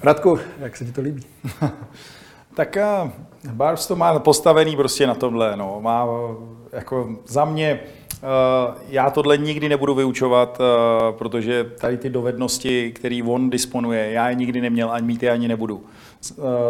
Radku, 0.03 0.39
jak 0.59 0.77
se 0.77 0.85
ti 0.85 0.91
to 0.91 1.01
líbí? 1.01 1.25
Tak 2.59 2.77
uh, 3.03 3.09
Barbs 3.51 3.87
to 3.87 3.95
má 3.95 4.19
postavený 4.19 4.75
prostě 4.75 5.07
na 5.07 5.15
tomhle, 5.15 5.57
no. 5.57 5.77
Má 5.81 6.07
jako 6.71 7.09
za 7.27 7.45
mě 7.45 7.79
já 8.89 9.09
tohle 9.09 9.37
nikdy 9.37 9.69
nebudu 9.69 9.95
vyučovat, 9.95 10.61
protože 11.11 11.63
tady 11.63 11.97
ty 11.97 12.09
dovednosti, 12.09 12.91
které 12.91 13.19
on 13.25 13.49
disponuje, 13.49 14.11
já 14.11 14.29
je 14.29 14.35
nikdy 14.35 14.61
neměl, 14.61 14.91
ani 14.91 15.07
mít 15.07 15.23
je 15.23 15.31
ani 15.31 15.47
nebudu. 15.47 15.83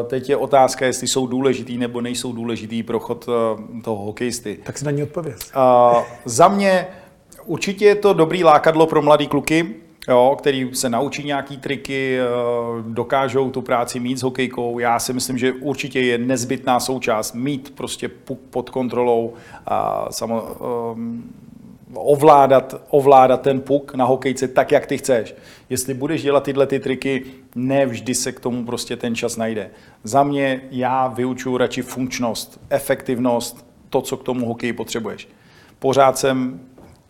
Teď 0.08 0.30
je 0.30 0.38
otázka, 0.38 0.86
jestli 0.86 1.08
jsou 1.08 1.28
důležitý 1.28 1.78
nebo 1.78 2.02
nejsou 2.02 2.34
důležitý 2.34 2.84
pro 2.84 3.00
chod 3.00 3.30
toho 3.84 4.06
hokejisty. 4.06 4.60
Tak 4.64 4.78
si 4.78 4.86
na 4.86 4.92
ní 4.92 5.04
odpověz. 5.04 5.52
Za 6.26 6.48
mě 6.48 6.88
určitě 7.46 7.86
je 7.86 7.96
to 7.96 8.14
dobrý 8.14 8.44
lákadlo 8.44 8.88
pro 8.88 9.02
mladý 9.02 9.28
kluky, 9.28 9.76
jo, 10.10 10.36
který 10.40 10.70
se 10.74 10.90
naučí 10.90 11.24
nějaký 11.24 11.58
triky, 11.58 12.18
dokážou 12.88 13.50
tu 13.50 13.62
práci 13.62 14.00
mít 14.00 14.18
s 14.18 14.24
hokejkou. 14.24 14.80
Já 14.80 15.00
si 15.00 15.14
myslím, 15.14 15.38
že 15.38 15.54
určitě 15.54 16.02
je 16.02 16.18
nezbytná 16.18 16.80
součást 16.80 17.34
mít 17.34 17.74
prostě 17.76 18.10
puk 18.10 18.40
pod 18.40 18.70
kontrolou 18.70 19.34
a 19.66 20.08
samo, 20.12 20.44
um, 20.94 21.34
ovládat, 21.94 22.82
ovládat 22.90 23.42
ten 23.42 23.62
puk 23.62 23.96
na 23.96 24.06
hokejce 24.06 24.48
tak, 24.48 24.72
jak 24.72 24.86
ty 24.86 24.98
chceš. 24.98 25.36
Jestli 25.70 25.94
budeš 25.94 26.22
dělat 26.22 26.44
tyhle 26.44 26.68
ty 26.68 26.80
triky, 26.80 27.24
ne 27.56 27.86
vždy 27.86 28.16
se 28.16 28.32
k 28.32 28.40
tomu 28.40 28.66
prostě 28.66 28.96
ten 28.96 29.16
čas 29.16 29.38
najde. 29.38 29.70
Za 30.04 30.24
mě 30.24 30.62
já 30.72 31.08
vyučuji 31.08 31.58
radši 31.58 31.82
funkčnost, 31.82 32.62
efektivnost, 32.70 33.66
to, 33.90 34.02
co 34.02 34.18
k 34.18 34.24
tomu 34.24 34.48
hokeji 34.48 34.74
potřebuješ. 34.74 35.28
Pořád 35.80 36.18
jsem 36.18 36.60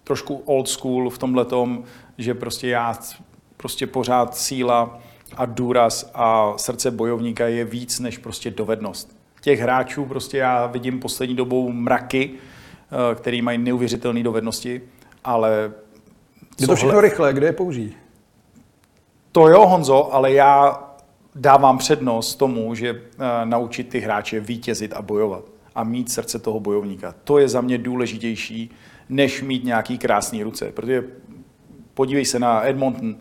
trošku 0.03 0.41
old 0.45 0.67
school 0.67 1.09
v 1.09 1.17
tomhle 1.17 1.45
tom, 1.45 1.83
že 2.19 2.33
prostě 2.33 2.67
já 2.67 2.99
prostě 3.57 3.87
pořád 3.87 4.35
síla 4.35 4.99
a 5.37 5.45
důraz 5.45 6.11
a 6.13 6.53
srdce 6.57 6.91
bojovníka 6.91 7.47
je 7.47 7.65
víc 7.65 7.99
než 7.99 8.17
prostě 8.17 8.51
dovednost. 8.51 9.17
Těch 9.41 9.59
hráčů 9.59 10.05
prostě 10.05 10.37
já 10.37 10.67
vidím 10.67 10.99
poslední 10.99 11.35
dobou 11.35 11.71
mraky, 11.71 12.31
eh, 12.31 13.15
který 13.15 13.41
mají 13.41 13.57
neuvěřitelné 13.57 14.23
dovednosti, 14.23 14.81
ale... 15.23 15.71
Je 16.59 16.67
to 16.67 16.75
všechno 16.75 17.01
rychle, 17.01 17.33
kde 17.33 17.47
je 17.47 17.53
použijí? 17.53 17.95
To 19.31 19.47
jo, 19.47 19.67
Honzo, 19.67 20.13
ale 20.13 20.33
já 20.33 20.83
dávám 21.35 21.77
přednost 21.77 22.35
tomu, 22.35 22.75
že 22.75 22.93
uh, 22.93 22.99
naučit 23.43 23.89
ty 23.89 23.99
hráče 23.99 24.39
vítězit 24.39 24.93
a 24.93 25.01
bojovat 25.01 25.43
a 25.75 25.83
mít 25.83 26.11
srdce 26.11 26.39
toho 26.39 26.59
bojovníka. 26.59 27.15
To 27.23 27.37
je 27.37 27.49
za 27.49 27.61
mě 27.61 27.77
důležitější, 27.77 28.71
než 29.09 29.41
mít 29.41 29.63
nějaký 29.63 29.97
krásný 29.97 30.43
ruce. 30.43 30.71
Protože 30.71 31.03
podívej 31.99 32.25
se 32.25 32.39
na 32.39 32.67
Edmonton. 32.67 33.15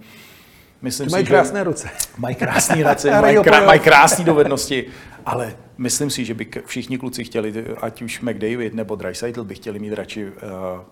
Myslím 0.83 1.11
mají 1.11 1.25
si, 1.25 1.31
krásné 1.31 1.65
ruce. 1.65 1.91
Mají 2.19 2.35
krásné 2.35 2.83
ruce, 2.83 3.21
mají, 3.21 3.43
krá, 3.43 3.67
mají 3.67 3.81
krásné 3.81 4.25
dovednosti, 4.25 4.87
ale 5.27 5.57
myslím 5.79 6.11
si, 6.11 6.25
že 6.25 6.35
by 6.35 6.47
všichni 6.67 6.99
kluci 6.99 7.25
chtěli, 7.25 7.65
ať 7.81 8.03
už 8.03 8.21
McDavid 8.21 8.75
nebo 8.75 8.95
Dreisaitl 8.95 9.45
by 9.45 9.55
chtěli 9.55 9.79
mít 9.79 9.93
radši 9.93 10.27
uh, 10.27 10.33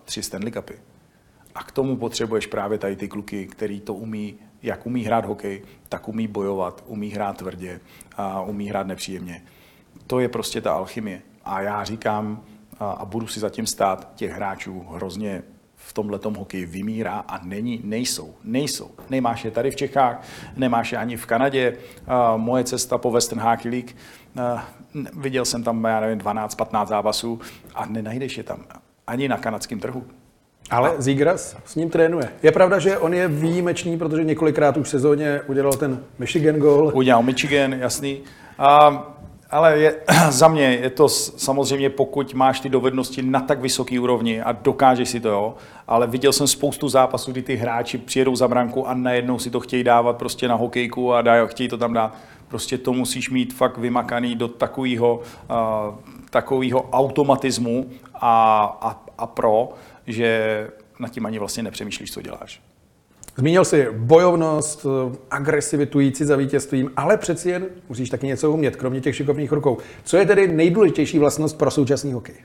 tři 0.05 0.23
Stanley 0.23 0.51
Cupy. 0.51 0.73
A 1.55 1.63
k 1.63 1.71
tomu 1.71 1.97
potřebuješ 1.97 2.47
právě 2.47 2.77
tady 2.77 2.95
ty 2.95 3.07
kluky, 3.07 3.47
který 3.47 3.79
to 3.79 3.93
umí, 3.93 4.35
jak 4.63 4.85
umí 4.85 5.03
hrát 5.03 5.25
hokej, 5.25 5.61
tak 5.89 6.07
umí 6.07 6.27
bojovat, 6.27 6.83
umí 6.87 7.09
hrát 7.09 7.37
tvrdě 7.37 7.79
a 8.17 8.41
umí 8.41 8.69
hrát 8.69 8.87
nepříjemně. 8.87 9.43
To 10.07 10.19
je 10.19 10.29
prostě 10.29 10.61
ta 10.61 10.73
alchymie. 10.73 11.21
A 11.45 11.61
já 11.61 11.83
říkám, 11.83 12.43
a 12.79 13.05
budu 13.05 13.27
si 13.27 13.39
zatím 13.39 13.67
stát, 13.67 14.11
těch 14.15 14.31
hráčů 14.31 14.85
hrozně 14.89 15.43
v 15.87 15.93
tomhle 15.93 16.19
hokeji 16.37 16.65
vymírá 16.65 17.23
a 17.27 17.39
není, 17.43 17.81
nejsou, 17.83 18.35
nejsou. 18.43 18.91
Nemáš 19.09 19.45
je 19.45 19.51
tady 19.51 19.71
v 19.71 19.75
Čechách, 19.75 20.27
nemáš 20.55 20.91
je 20.91 20.97
ani 20.97 21.17
v 21.17 21.25
Kanadě. 21.25 21.77
Moje 22.37 22.63
cesta 22.63 22.97
po 22.97 23.11
Western 23.11 23.41
Hockey 23.41 23.71
League, 23.71 23.95
viděl 25.13 25.45
jsem 25.45 25.63
tam, 25.63 25.83
já 25.83 25.99
nevím, 25.99 26.19
12-15 26.19 26.87
zápasů 26.87 27.39
a 27.75 27.85
nenajdeš 27.85 28.37
je 28.37 28.43
tam 28.43 28.59
ani 29.07 29.27
na 29.27 29.37
kanadském 29.37 29.79
trhu. 29.79 30.03
Ale 30.69 30.93
Zigras 30.97 31.57
s 31.65 31.75
ním 31.75 31.89
trénuje. 31.89 32.29
Je 32.43 32.51
pravda, 32.51 32.79
že 32.79 32.97
on 32.97 33.13
je 33.13 33.27
výjimečný, 33.27 33.97
protože 33.97 34.23
několikrát 34.23 34.77
už 34.77 34.87
v 34.87 34.89
sezóně 34.89 35.41
udělal 35.47 35.73
ten 35.73 36.03
Michigan 36.19 36.55
goal. 36.55 36.91
Udělal 36.93 37.23
Michigan, 37.23 37.73
jasný. 37.73 38.21
A 38.57 39.03
ale 39.51 39.79
je, 39.79 39.95
za 40.29 40.47
mě 40.47 40.63
je 40.63 40.89
to 40.89 41.09
samozřejmě, 41.09 41.89
pokud 41.89 42.33
máš 42.33 42.59
ty 42.59 42.69
dovednosti 42.69 43.21
na 43.21 43.39
tak 43.39 43.61
vysoké 43.61 43.99
úrovni 43.99 44.41
a 44.41 44.51
dokážeš 44.51 45.09
si 45.09 45.19
to, 45.19 45.29
jo, 45.29 45.55
ale 45.87 46.07
viděl 46.07 46.33
jsem 46.33 46.47
spoustu 46.47 46.89
zápasů, 46.89 47.31
kdy 47.31 47.41
ty 47.41 47.55
hráči 47.55 47.97
přijedou 47.97 48.35
za 48.35 48.47
branku 48.47 48.87
a 48.87 48.93
najednou 48.93 49.39
si 49.39 49.49
to 49.49 49.59
chtějí 49.59 49.83
dávat 49.83 50.17
prostě 50.17 50.47
na 50.47 50.55
hokejku 50.55 51.13
a 51.13 51.21
dají, 51.21 51.47
chtějí 51.47 51.69
to 51.69 51.77
tam 51.77 51.93
dát. 51.93 52.15
Prostě 52.47 52.77
to 52.77 52.93
musíš 52.93 53.29
mít 53.29 53.53
fakt 53.53 53.77
vymakaný 53.77 54.35
do 54.35 54.47
takového 54.47 55.21
uh, 55.49 55.95
takového 56.29 56.89
automatismu 56.91 57.89
a, 58.13 58.63
a, 58.81 59.05
a 59.17 59.27
pro, 59.27 59.69
že 60.07 60.67
nad 60.99 61.09
tím 61.09 61.25
ani 61.25 61.39
vlastně 61.39 61.63
nepřemýšlíš, 61.63 62.11
co 62.11 62.21
děláš. 62.21 62.66
Zmínil 63.37 63.65
si 63.65 63.87
bojovnost, 63.91 64.85
agresivitu, 65.31 65.99
jít 65.99 66.17
za 66.17 66.35
vítězstvím, 66.35 66.91
ale 66.95 67.17
přeci 67.17 67.49
jen 67.49 67.65
musíš 67.89 68.09
taky 68.09 68.27
něco 68.27 68.51
umět, 68.51 68.75
kromě 68.75 69.01
těch 69.01 69.15
šikovných 69.15 69.51
rukou. 69.51 69.77
Co 70.03 70.17
je 70.17 70.25
tedy 70.25 70.47
nejdůležitější 70.47 71.19
vlastnost 71.19 71.57
pro 71.57 71.71
současný 71.71 72.13
hokej? 72.13 72.35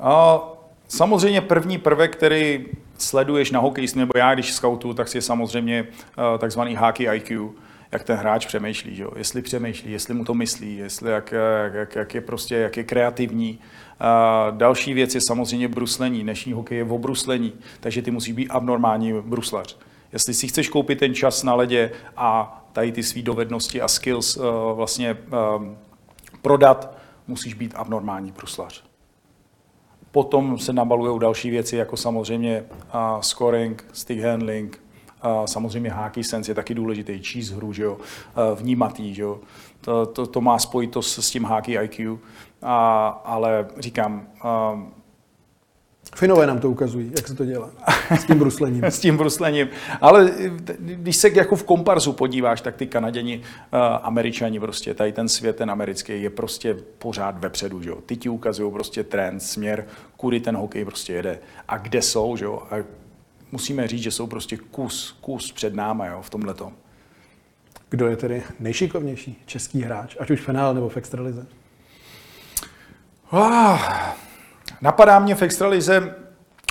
A, 0.00 0.40
samozřejmě 0.88 1.40
první 1.40 1.78
prvek, 1.78 2.16
který 2.16 2.66
sleduješ 2.98 3.50
na 3.50 3.60
hokejistě, 3.60 3.98
nebo 3.98 4.12
já, 4.16 4.34
když 4.34 4.52
skautu, 4.52 4.94
tak 4.94 5.08
si 5.08 5.18
je 5.18 5.22
samozřejmě 5.22 5.82
uh, 5.82 6.38
takzvaný 6.38 6.76
hockey 6.76 7.16
IQ, 7.16 7.50
jak 7.92 8.04
ten 8.04 8.16
hráč 8.16 8.46
přemýšlí, 8.46 8.96
že 8.96 9.02
jo? 9.02 9.10
jestli 9.16 9.42
přemýšlí, 9.42 9.92
jestli 9.92 10.14
mu 10.14 10.24
to 10.24 10.34
myslí, 10.34 10.76
jestli 10.76 11.10
jak, 11.10 11.34
jak, 11.72 11.96
jak 11.96 12.14
je 12.14 12.20
prostě, 12.20 12.56
jak 12.56 12.76
je 12.76 12.84
kreativní. 12.84 13.58
A 14.00 14.46
další 14.50 14.94
věc 14.94 15.14
je 15.14 15.20
samozřejmě 15.20 15.68
bruslení. 15.68 16.22
Dnešní 16.22 16.52
hokej 16.52 16.78
je 16.78 16.84
o 16.84 16.98
bruslení, 16.98 17.52
takže 17.80 18.02
ty 18.02 18.10
musí 18.10 18.32
být 18.32 18.48
abnormální 18.50 19.12
bruslař. 19.12 19.76
Jestli 20.12 20.34
si 20.34 20.48
chceš 20.48 20.68
koupit 20.68 20.98
ten 20.98 21.14
čas 21.14 21.42
na 21.42 21.54
ledě 21.54 21.92
a 22.16 22.58
tady 22.72 22.92
ty 22.92 23.02
své 23.02 23.22
dovednosti 23.22 23.80
a 23.80 23.88
skills 23.88 24.36
uh, 24.36 24.44
vlastně 24.72 25.14
uh, 25.14 25.64
prodat, 26.42 26.96
musíš 27.26 27.54
být 27.54 27.74
abnormální 27.76 28.32
bruslař. 28.32 28.84
Potom 30.10 30.58
se 30.58 30.72
nabalují 30.72 31.20
další 31.20 31.50
věci, 31.50 31.76
jako 31.76 31.96
samozřejmě 31.96 32.64
uh, 32.94 33.20
scoring, 33.20 33.84
stick 33.92 34.20
handling, 34.20 34.82
uh, 35.24 35.44
samozřejmě 35.44 35.90
hockey 35.90 36.24
sense 36.24 36.50
je 36.50 36.54
taky 36.54 36.74
důležitý, 36.74 37.20
číst 37.20 37.50
hru, 37.50 37.72
že 37.72 37.82
jo? 37.82 37.92
Uh, 37.92 38.58
vnímatý, 38.58 39.14
že 39.14 39.22
jo? 39.22 39.40
To, 39.80 40.06
to, 40.06 40.26
to 40.26 40.40
má 40.40 40.58
spojitost 40.58 41.18
s 41.18 41.30
tím 41.30 41.44
hockey 41.44 41.84
IQ, 41.84 42.18
a, 42.62 43.08
ale 43.24 43.66
říkám, 43.78 44.26
uh, 44.44 44.80
Finové 46.16 46.46
nám 46.46 46.58
to 46.58 46.70
ukazují, 46.70 47.12
jak 47.16 47.28
se 47.28 47.34
to 47.34 47.44
dělá. 47.44 47.70
S 48.10 48.24
tím 48.24 48.38
bruslením. 48.38 48.84
s 48.88 48.98
tím 48.98 49.16
bruslením. 49.16 49.68
Ale 50.00 50.32
když 50.78 51.16
se 51.16 51.28
jako 51.28 51.56
v 51.56 51.64
komparzu 51.64 52.12
podíváš, 52.12 52.60
tak 52.60 52.76
ty 52.76 52.86
Kanaděni, 52.86 53.36
uh, 53.36 53.78
Američani 54.02 54.60
prostě, 54.60 54.94
tady 54.94 55.12
ten 55.12 55.28
svět, 55.28 55.56
ten 55.56 55.70
americký, 55.70 56.22
je 56.22 56.30
prostě 56.30 56.76
pořád 56.98 57.38
vepředu, 57.38 57.82
že 57.82 57.90
jo. 57.90 57.98
Ty 58.06 58.16
ti 58.16 58.28
ukazují 58.28 58.72
prostě 58.72 59.04
trend, 59.04 59.40
směr, 59.40 59.86
kudy 60.16 60.40
ten 60.40 60.56
hokej 60.56 60.84
prostě 60.84 61.12
jede. 61.12 61.38
A 61.68 61.78
kde 61.78 62.02
jsou, 62.02 62.36
že 62.36 62.44
jo. 62.44 62.62
A 62.70 62.84
musíme 63.52 63.88
říct, 63.88 64.02
že 64.02 64.10
jsou 64.10 64.26
prostě 64.26 64.56
kus, 64.56 65.16
kus 65.20 65.52
před 65.52 65.74
náma, 65.74 66.06
jo, 66.06 66.22
v 66.22 66.30
tomhle 66.30 66.54
tom. 66.54 66.72
Kdo 67.90 68.06
je 68.06 68.16
tedy 68.16 68.42
nejšikovnější 68.60 69.42
český 69.46 69.82
hráč, 69.82 70.16
ať 70.20 70.30
už 70.30 70.40
v 70.40 70.44
finále 70.44 70.74
nebo 70.74 70.88
v 70.88 70.96
extralize? 70.96 71.46
Ah, 73.32 74.14
Napadá 74.82 75.18
mě 75.18 75.34
v 75.34 75.42
extralize 75.42 76.14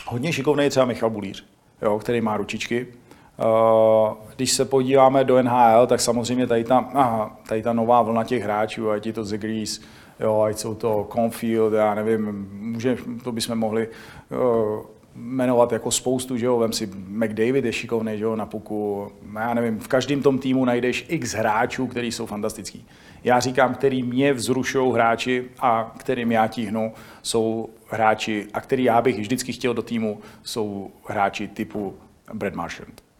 hodně 0.05 0.33
šikovný 0.33 0.69
třeba 0.69 0.85
Michal 0.85 1.09
Bulíř, 1.09 1.45
jo, 1.81 1.99
který 1.99 2.21
má 2.21 2.37
ručičky. 2.37 2.87
Uh, 2.87 4.13
když 4.35 4.51
se 4.51 4.65
podíváme 4.65 5.23
do 5.23 5.43
NHL, 5.43 5.87
tak 5.87 6.01
samozřejmě 6.01 6.47
tady 6.47 6.63
ta, 6.63 6.77
aha, 6.93 7.37
tady 7.47 7.61
ta 7.61 7.73
nová 7.73 8.01
vlna 8.01 8.23
těch 8.23 8.43
hráčů, 8.43 8.91
ať 8.91 9.05
je 9.05 9.13
to 9.13 9.23
Zegries, 9.23 9.81
jo, 10.19 10.41
ať 10.41 10.57
jsou 10.57 10.75
to 10.75 11.09
Confield, 11.13 11.73
já 11.73 11.95
nevím, 11.95 12.49
může, 12.51 12.97
to 13.23 13.31
bychom 13.31 13.55
mohli 13.57 13.87
uh, 13.87 14.85
jmenovat 15.15 15.71
jako 15.71 15.91
spoustu, 15.91 16.37
že 16.37 16.45
jo, 16.45 16.57
vem 16.57 16.73
si 16.73 16.89
McDavid 17.07 17.65
je 17.65 17.73
šikovný, 17.73 18.17
že 18.17 18.23
jo, 18.23 18.35
na 18.35 18.45
puku, 18.45 19.11
já 19.33 19.53
nevím, 19.53 19.79
v 19.79 19.87
každém 19.87 20.21
tom 20.21 20.39
týmu 20.39 20.65
najdeš 20.65 21.05
x 21.07 21.33
hráčů, 21.33 21.87
kteří 21.87 22.11
jsou 22.11 22.25
fantastický. 22.25 22.85
Já 23.23 23.39
říkám, 23.39 23.73
který 23.73 24.03
mě 24.03 24.33
vzrušují 24.33 24.93
hráči 24.93 25.45
a 25.59 25.93
kterým 25.97 26.31
já 26.31 26.47
tíhnu, 26.47 26.93
jsou 27.21 27.69
hráči, 27.89 28.47
a 28.53 28.61
který 28.61 28.83
já 28.83 29.01
bych 29.01 29.19
vždycky 29.19 29.53
chtěl 29.53 29.73
do 29.73 29.81
týmu, 29.81 30.19
jsou 30.43 30.91
hráči 31.07 31.47
typu 31.47 31.95
Brad 32.33 32.53
Marchand. 32.53 33.10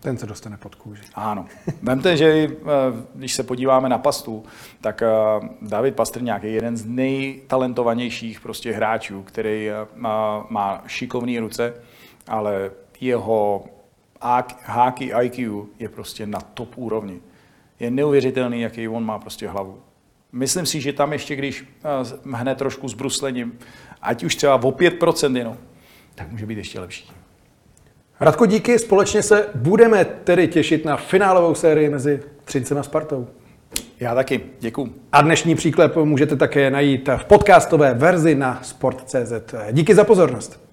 Ten 0.00 0.18
se 0.18 0.26
dostane 0.26 0.56
pod 0.56 0.74
kůži. 0.74 1.02
Ano. 1.14 1.46
Vemte, 1.82 2.16
že 2.16 2.26
eh, 2.26 2.48
když 3.14 3.34
se 3.34 3.42
podíváme 3.42 3.88
na 3.88 3.98
pastu, 3.98 4.44
tak 4.80 5.02
eh, 5.02 5.08
David 5.62 5.96
Pastrňák 5.96 6.42
je 6.42 6.50
jeden 6.50 6.76
z 6.76 6.84
nejtalentovanějších 6.84 8.40
prostě 8.40 8.72
hráčů, 8.72 9.22
který 9.22 9.70
eh, 9.70 9.74
má 10.48 10.82
šikovné 10.86 11.40
ruce, 11.40 11.74
ale 12.28 12.70
jeho 13.00 13.64
hockey 14.66 15.12
IQ 15.22 15.66
je 15.78 15.88
prostě 15.88 16.26
na 16.26 16.40
top 16.40 16.72
úrovni. 16.76 17.20
Je 17.80 17.90
neuvěřitelný, 17.90 18.60
jaký 18.60 18.88
on 18.88 19.04
má 19.04 19.18
prostě 19.18 19.48
hlavu. 19.48 19.82
Myslím 20.32 20.66
si, 20.66 20.80
že 20.80 20.92
tam 20.92 21.12
ještě, 21.12 21.36
když 21.36 21.64
hne 22.34 22.54
trošku 22.54 22.88
s 22.88 22.94
bruslením, 22.94 23.58
ať 24.02 24.24
už 24.24 24.36
třeba 24.36 24.54
o 24.54 24.70
5% 24.70 25.36
jenom, 25.36 25.56
tak 26.14 26.30
může 26.30 26.46
být 26.46 26.58
ještě 26.58 26.80
lepší. 26.80 27.19
Radko, 28.22 28.46
díky. 28.46 28.78
Společně 28.78 29.22
se 29.22 29.46
budeme 29.54 30.04
tedy 30.04 30.48
těšit 30.48 30.84
na 30.84 30.96
finálovou 30.96 31.54
sérii 31.54 31.88
mezi 31.88 32.20
Třincem 32.44 32.78
a 32.78 32.82
Spartou. 32.82 33.26
Já 34.00 34.14
taky. 34.14 34.40
Děkuji. 34.60 34.94
A 35.12 35.22
dnešní 35.22 35.54
příklep 35.54 35.96
můžete 35.96 36.36
také 36.36 36.70
najít 36.70 37.08
v 37.16 37.24
podcastové 37.24 37.94
verzi 37.94 38.34
na 38.34 38.58
sport.cz. 38.62 39.54
Díky 39.72 39.94
za 39.94 40.04
pozornost. 40.04 40.69